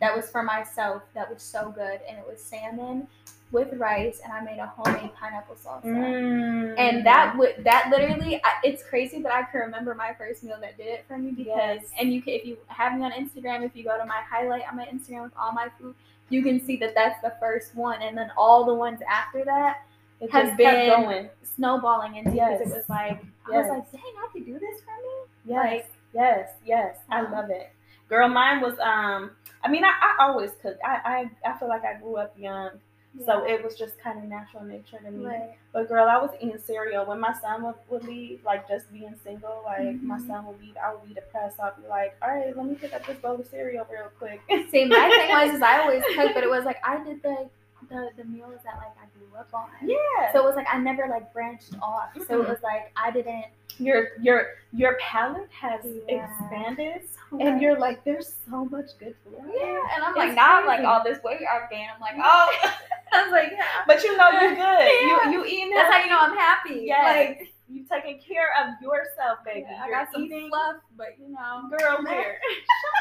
[0.00, 3.06] that was for myself that was so good and it was salmon
[3.52, 5.84] with rice and I made a homemade pineapple salsa.
[5.84, 6.74] Mm.
[6.78, 10.58] And that would that literally I, it's crazy but I can remember my first meal
[10.60, 11.90] that did it for me because yes.
[11.98, 14.62] and you can if you have me on Instagram if you go to my highlight
[14.68, 15.94] on my Instagram with all my food
[16.28, 19.82] you can see that that's the first one and then all the ones after that
[20.20, 21.28] it has been going.
[21.56, 22.58] snowballing into yes.
[22.58, 23.54] because it was like yes.
[23.54, 27.20] I was like dang I could do this for me yes like, yes yes I
[27.20, 27.32] uh-huh.
[27.32, 27.70] love it
[28.08, 29.30] girl mine was um
[29.66, 30.78] I mean, I, I always cook.
[30.84, 32.70] I, I, I feel like I grew up young.
[33.18, 33.26] Yeah.
[33.26, 35.24] So it was just kind of natural nature to me.
[35.24, 35.56] Right.
[35.72, 39.14] But girl, I was eating cereal when my son would, would leave, like just being
[39.24, 40.06] single, like mm-hmm.
[40.06, 41.58] my son would leave, I would be depressed.
[41.58, 44.40] I'd be like, all right, let me pick up this bowl of cereal real quick.
[44.70, 47.48] See, my thing was is I always cook, but it was like I did the
[47.88, 49.68] the, the meals that like I grew up on.
[49.82, 50.32] Yeah.
[50.32, 52.10] So it was like I never like branched off.
[52.10, 52.24] Mm-hmm.
[52.28, 53.46] So it was like I didn't
[53.78, 56.26] your your your palate has yeah.
[56.26, 60.66] expanded so and you're like there's so much good food yeah and i'm like not
[60.66, 61.90] like all this weight i've gained.
[61.94, 62.52] I'm like oh.
[63.12, 63.64] I was like yeah.
[63.86, 64.58] but you know you're good.
[64.58, 65.30] Yeah.
[65.30, 66.82] you you eating that's how you know i'm happy.
[66.84, 69.66] Yeah like you taking care of yourself baby.
[69.68, 71.68] Yeah, i got some eating fluff but you know.
[71.78, 72.38] Girl there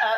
[0.01, 0.09] shut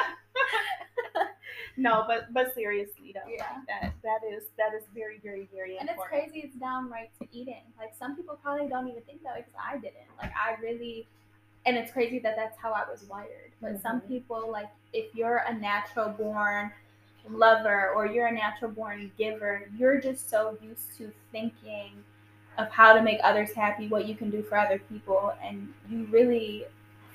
[1.22, 1.28] up
[1.78, 3.44] no, but but seriously though, yeah.
[3.56, 6.24] Like that that is that is very very very and important.
[6.24, 6.48] it's crazy.
[6.48, 7.64] It's downright to eating.
[7.78, 10.10] Like some people probably don't even think that way because I didn't.
[10.22, 11.08] Like I really,
[11.66, 13.52] and it's crazy that that's how I was wired.
[13.62, 13.82] But mm-hmm.
[13.82, 16.72] some people like if you're a natural born
[17.30, 21.92] lover or you're a natural born giver, you're just so used to thinking
[22.58, 26.08] of how to make others happy, what you can do for other people, and you
[26.10, 26.66] really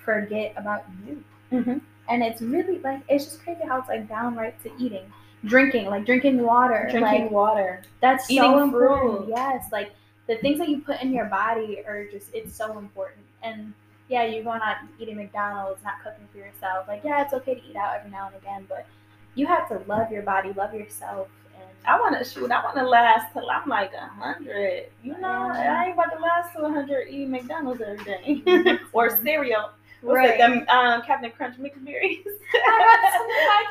[0.04, 1.24] forget about you.
[1.50, 1.78] Mm-hmm.
[2.08, 5.10] And it's really like it's just crazy how it's like downright to eating,
[5.44, 7.82] drinking, like drinking water, drinking like, water.
[8.00, 9.26] That's eating so important.
[9.26, 9.28] Fruit.
[9.30, 9.92] Yes, like
[10.26, 13.24] the things that you put in your body are just it's so important.
[13.42, 13.72] And
[14.08, 16.86] yeah, you're going out eating McDonald's, not cooking for yourself.
[16.88, 18.86] Like yeah, it's okay to eat out every now and again, but
[19.34, 21.28] you have to love your body, love yourself.
[21.54, 22.50] And I want to shoot.
[22.50, 24.88] I want to last till I'm like a hundred.
[25.02, 25.78] You know, yeah.
[25.80, 29.70] I ain't about to last till a hundred eating McDonald's every day or cereal
[30.02, 30.38] What's Right.
[30.38, 32.26] Them um, Captain Crunch mixed berries.
[32.54, 33.66] I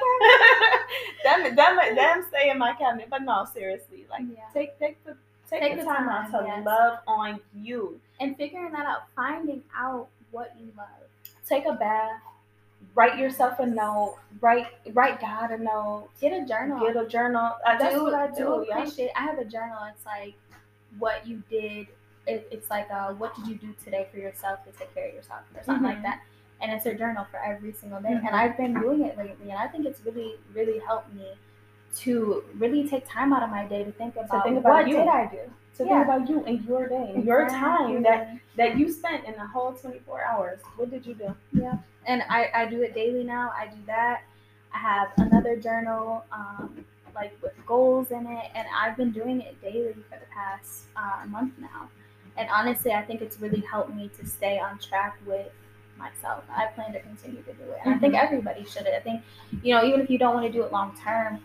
[1.23, 3.07] them, them, them stay in my cabinet.
[3.09, 4.43] But no, seriously, like Yeah.
[4.53, 5.15] take take the
[5.49, 6.65] take, Take the the time, out to yes.
[6.65, 7.99] love on you.
[8.19, 10.87] and figuring that out, finding out what you love.
[11.47, 12.21] Take a bath.
[12.95, 14.17] Write yourself a note.
[14.41, 16.09] Write write God a note.
[16.19, 16.79] Get a journal.
[16.79, 17.55] Get a journal.
[17.65, 18.65] Uh, that's do, what I do.
[18.67, 18.79] yeah.
[18.79, 19.11] appreciate.
[19.15, 19.77] I have a journal.
[19.93, 20.33] It's like
[20.99, 21.87] what you did.
[22.31, 25.13] It, it's like uh, what did you do today for yourself to take care of
[25.19, 26.09] yourself or something like Mhm.
[26.09, 26.19] that.
[26.61, 28.13] And it's a journal for every single day.
[28.13, 28.39] And Mhm.
[28.41, 31.29] I've been doing it lately, and I think it's really, really helped me
[32.03, 34.97] to really take time out of my day to think about, think about what you.
[34.97, 35.43] did I do.
[35.73, 35.89] So Yeah.
[35.93, 38.21] think about you and your day, and your time that
[38.59, 40.59] that you spent in the whole 24 hours.
[40.77, 41.29] What did you do?
[41.63, 41.77] Yeah.
[42.05, 43.45] And I, I do it daily now.
[43.61, 44.17] I do that.
[44.73, 49.59] I have another journal, um, like with goals in it, and I've been doing it
[49.61, 51.89] daily for the past uh, month now.
[52.37, 55.51] And honestly, I think it's really helped me to stay on track with
[55.97, 56.43] myself.
[56.49, 58.23] I plan to continue to do it, and I think Mhm.
[58.23, 58.87] everybody should.
[58.87, 59.21] I think,
[59.61, 61.39] you know, even if you don't want to do it long term,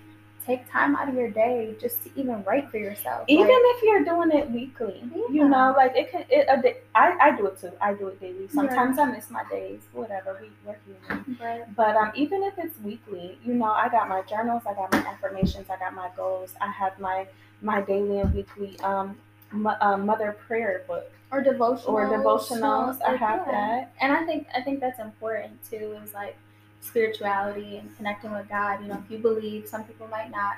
[0.47, 3.25] take time out of your day just to even write for yourself.
[3.27, 6.25] Even Like, if you're doing it weekly, you know, like it can.
[6.31, 7.73] It a day, I I do it too.
[7.81, 8.49] I do it daily.
[8.49, 9.81] Sometimes I miss my days.
[9.93, 10.39] Whatever.
[10.41, 10.49] We
[10.87, 11.37] human.
[11.43, 11.77] right.
[11.77, 14.99] But um, even if it's weekly, you know, I got my journals, I got my
[14.99, 17.27] affirmations, I got my goals, I have my
[17.61, 19.17] my daily and weekly um,
[19.53, 23.01] mo- uh, mother prayer book or devotionals or devotionals.
[23.03, 23.53] I have yeah.
[23.53, 23.93] that.
[24.01, 25.99] and I think I think that's important too.
[26.05, 26.37] Is like
[26.81, 28.81] spirituality and connecting with God.
[28.83, 30.57] You know, if you believe, some people might not,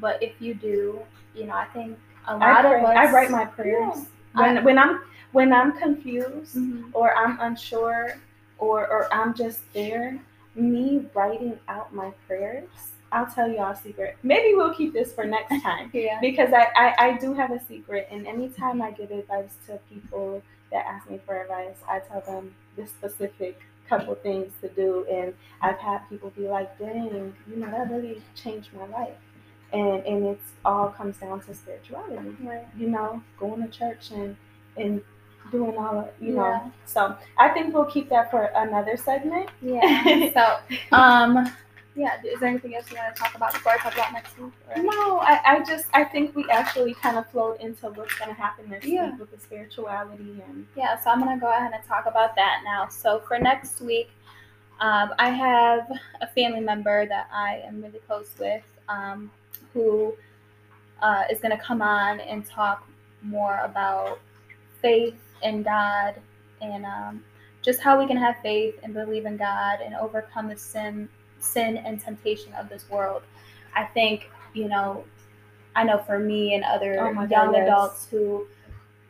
[0.00, 1.00] but if you do,
[1.34, 2.96] you know, I think a lot pray, of us.
[2.96, 5.00] I write my prayers when when I'm
[5.32, 6.90] when I'm confused Mhm.
[6.92, 8.14] or I'm unsure
[8.58, 10.18] or or I'm just there.
[10.54, 12.68] Me writing out my prayers.
[13.12, 14.16] I'll tell y'all a secret.
[14.22, 15.90] Maybe we'll keep this for next time.
[15.92, 16.18] Yeah.
[16.20, 20.42] because I, I, I do have a secret and anytime i give advice to people
[20.72, 25.32] that ask me for advice i tell them the specific couple things to do and
[25.62, 29.16] i've had people be like dang you know that really changed my life
[29.72, 32.66] and and it's all comes down to spirituality Right.
[32.76, 34.36] you know going to church and
[34.76, 35.00] and
[35.50, 36.40] doing all of you Yeah.
[36.40, 40.30] know so i think we'll keep that for another segment Yeah.
[40.34, 40.44] so,
[40.96, 41.50] um,
[41.98, 42.20] yeah.
[42.24, 44.52] Is there anything else you want to talk about before I talk about next week?
[44.74, 48.32] or- No, I, I just I think we actually kind of flowed into what's gonna
[48.34, 49.10] happen next Yeah.
[49.10, 52.60] week with the spirituality and Yeah, so I'm gonna go ahead and talk about that
[52.64, 52.88] now.
[52.88, 54.10] So for next week,
[54.80, 55.90] um, I have
[56.20, 59.30] a family member that I am really close with, um,
[59.74, 60.14] who
[61.02, 62.88] uh, is gonna come on and talk
[63.22, 64.20] more about
[64.80, 66.14] faith in God
[66.60, 67.24] and um,
[67.62, 71.08] just how we can have faith and believe in God and overcome the sin,
[71.40, 73.22] sin and temptation of this world.
[73.74, 75.04] I think you know,
[75.76, 77.62] I know for me and other Oh young yes.
[77.64, 78.46] adults who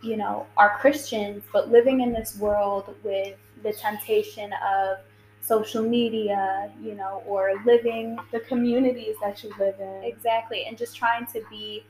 [0.00, 4.98] you know, are Christians, but living in this world with the temptation of
[5.40, 10.04] social media, you know, or living the communities that you live in.
[10.04, 11.82] exactly and just trying to be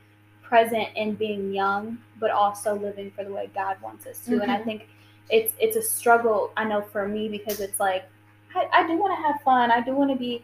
[0.42, 4.40] present in being young, but also living for the way God wants us to.
[4.40, 4.64] And I Mhm.
[4.64, 4.88] think
[5.28, 8.04] it's it's a struggle, I know for me because it's like
[8.54, 9.70] I, I do want to have fun.
[9.70, 10.42] I do want to be,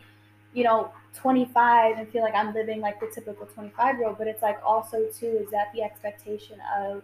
[0.52, 4.26] you know, 25 and feel like I'm living like the typical 25 year old, but
[4.26, 7.02] it's like also too, is that the expectation of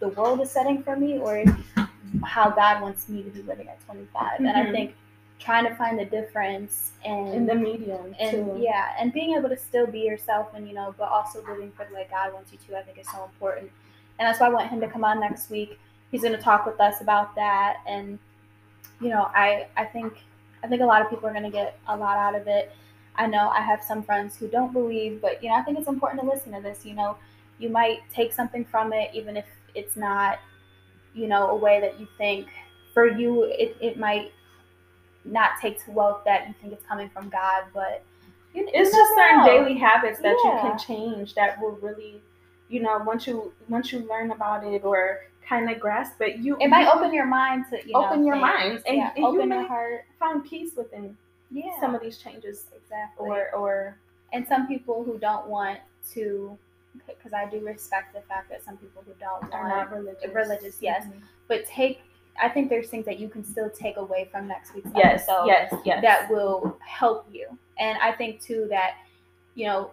[0.00, 1.44] the world is setting for me or
[2.24, 4.40] how God wants me to be living at 25?
[4.40, 4.72] And I Mhm.
[4.72, 4.96] think
[5.38, 8.56] trying to find the difference and in the medium and too.
[8.58, 11.84] yeah, and being able to still be yourself and you know, but also living for
[11.84, 13.70] the way God wants you to, I think is so important.
[14.18, 15.78] And that's why I want him to come on next week.
[16.10, 18.18] He's going to talk with us about that, and
[19.00, 20.14] you know, I I think
[20.62, 22.72] I think a lot of people are going to get a lot out of it.
[23.16, 25.88] I know I have some friends who don't believe, but you know, I think it's
[25.88, 26.84] important to listen to this.
[26.84, 27.16] You know,
[27.58, 30.38] you might take something from it, even if it's not,
[31.14, 32.48] you know, a way that you think.
[32.94, 34.32] For you, it, it might
[35.24, 38.02] not take to wealth that you think it's coming from God, but
[38.54, 39.46] you, you It's just certain know.
[39.46, 42.20] daily habits that you can change that will really,
[42.68, 46.56] you know, once you once you learn about it or kind of grasp but you
[46.60, 49.18] It might you open your mind to you know, Open your mind, and- yeah, and
[49.18, 50.04] you open your may- heart.
[50.18, 51.16] find peace within
[51.50, 53.28] Yeah, some of these changes exactly.
[53.28, 53.96] or or
[54.32, 55.78] and some people who don't want
[56.12, 56.58] to,
[57.06, 60.34] because I do respect the fact that some people who don't are want, not religious.
[60.34, 61.04] religious, yes.
[61.06, 61.22] Mhm.
[61.46, 62.02] but take.
[62.40, 65.46] I think there's things that you can still take away from next week's Yes, episode.
[65.46, 66.02] yes, yes.
[66.02, 67.46] that will help you.
[67.80, 68.94] And I think too that,
[69.56, 69.90] you know,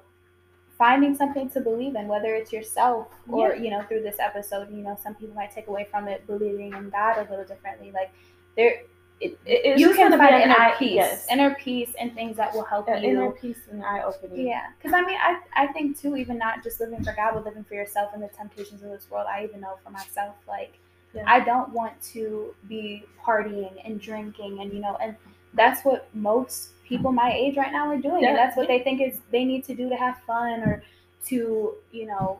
[0.78, 3.61] finding something to believe in, whether it's yourself or, Yeah.
[3.63, 6.73] you know, through this episode, you know, some people might take away from it believing
[6.73, 7.91] in God a little differently.
[7.91, 8.11] Like
[8.57, 8.82] there
[9.21, 10.95] it, It- you can find inner eye- peace.
[10.95, 11.28] yes.
[11.32, 13.11] Inner peace and things that will help An you.
[13.11, 14.45] inner peace and eye opening.
[14.45, 17.45] Yeah, because I mean, I I think too, even not just living for God, but
[17.45, 19.28] living for yourself and the temptations of this world.
[19.30, 20.73] I even know for myself, like
[21.13, 21.23] Yeah.
[21.28, 25.15] I don't want to be partying and drinking and you know and
[25.53, 28.29] that's what most people my age right now are doing yeah.
[28.29, 30.83] and that's what they think is they need to do to have fun or
[31.25, 32.39] to you know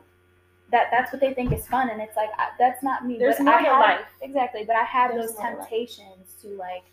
[0.72, 3.38] that that's what they think is fun and it's like I, that's not me there's
[3.38, 4.06] but more I life.
[4.22, 6.84] Exactly but i have there's those temptations to like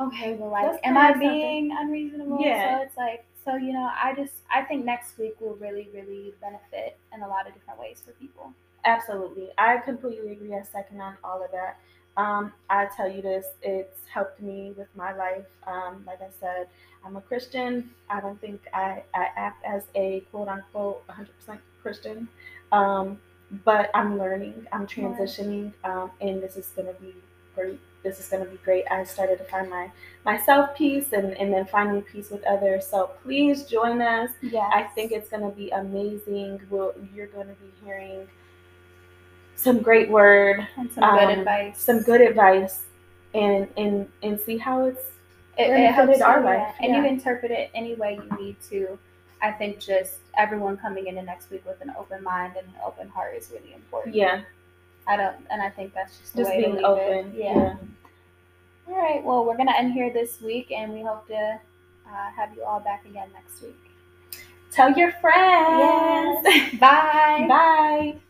[0.00, 2.38] okay well like am i being unreasonable?
[2.40, 2.78] Yeah.
[2.78, 6.34] So it's like so you know i just i think next week will really really
[6.40, 8.52] benefit in a lot of different ways for people.
[8.84, 9.48] Absolutely.
[9.58, 10.54] I completely agree.
[10.54, 11.78] I second on all of that
[12.16, 15.46] um, I tell you this, it's helped me with my life.
[15.66, 16.68] Um, like I said,
[17.04, 17.90] I'm a Christian.
[18.08, 22.28] I don't think I, I act as a quote unquote 100% Christian,
[22.72, 23.18] um,
[23.64, 27.14] but I'm learning, I'm transitioning, um, and this is going to be
[27.54, 27.80] great.
[28.02, 28.84] This is going to be great.
[28.90, 29.90] I started to find my
[30.24, 32.86] myself peace and, and then finding peace with others.
[32.86, 34.30] So please join us.
[34.40, 36.60] Yeah, I think it's going to be amazing.
[36.70, 38.26] We'll, you're going to be hearing
[39.60, 41.80] some great word and some good um, advice.
[41.80, 42.84] Some good advice,
[43.34, 45.02] and and and see how it's
[45.58, 46.74] it, it helps our life.
[46.80, 47.02] And yeah.
[47.02, 48.98] you interpret it any way you need to.
[49.42, 53.08] I think just everyone coming into next week with an open mind and an open
[53.08, 54.14] heart is really important.
[54.14, 54.42] Yeah.
[55.06, 57.32] I don't, and I think that's just just being open.
[57.34, 57.54] Yeah.
[57.54, 57.76] yeah.
[58.88, 59.24] All right.
[59.24, 61.60] Well, we're gonna end here this week, and we hope to
[62.06, 63.76] uh, have you all back again next week.
[64.70, 66.42] Tell your friends.
[66.44, 66.74] Yes.
[66.80, 67.46] Bye.
[67.48, 68.20] Bye.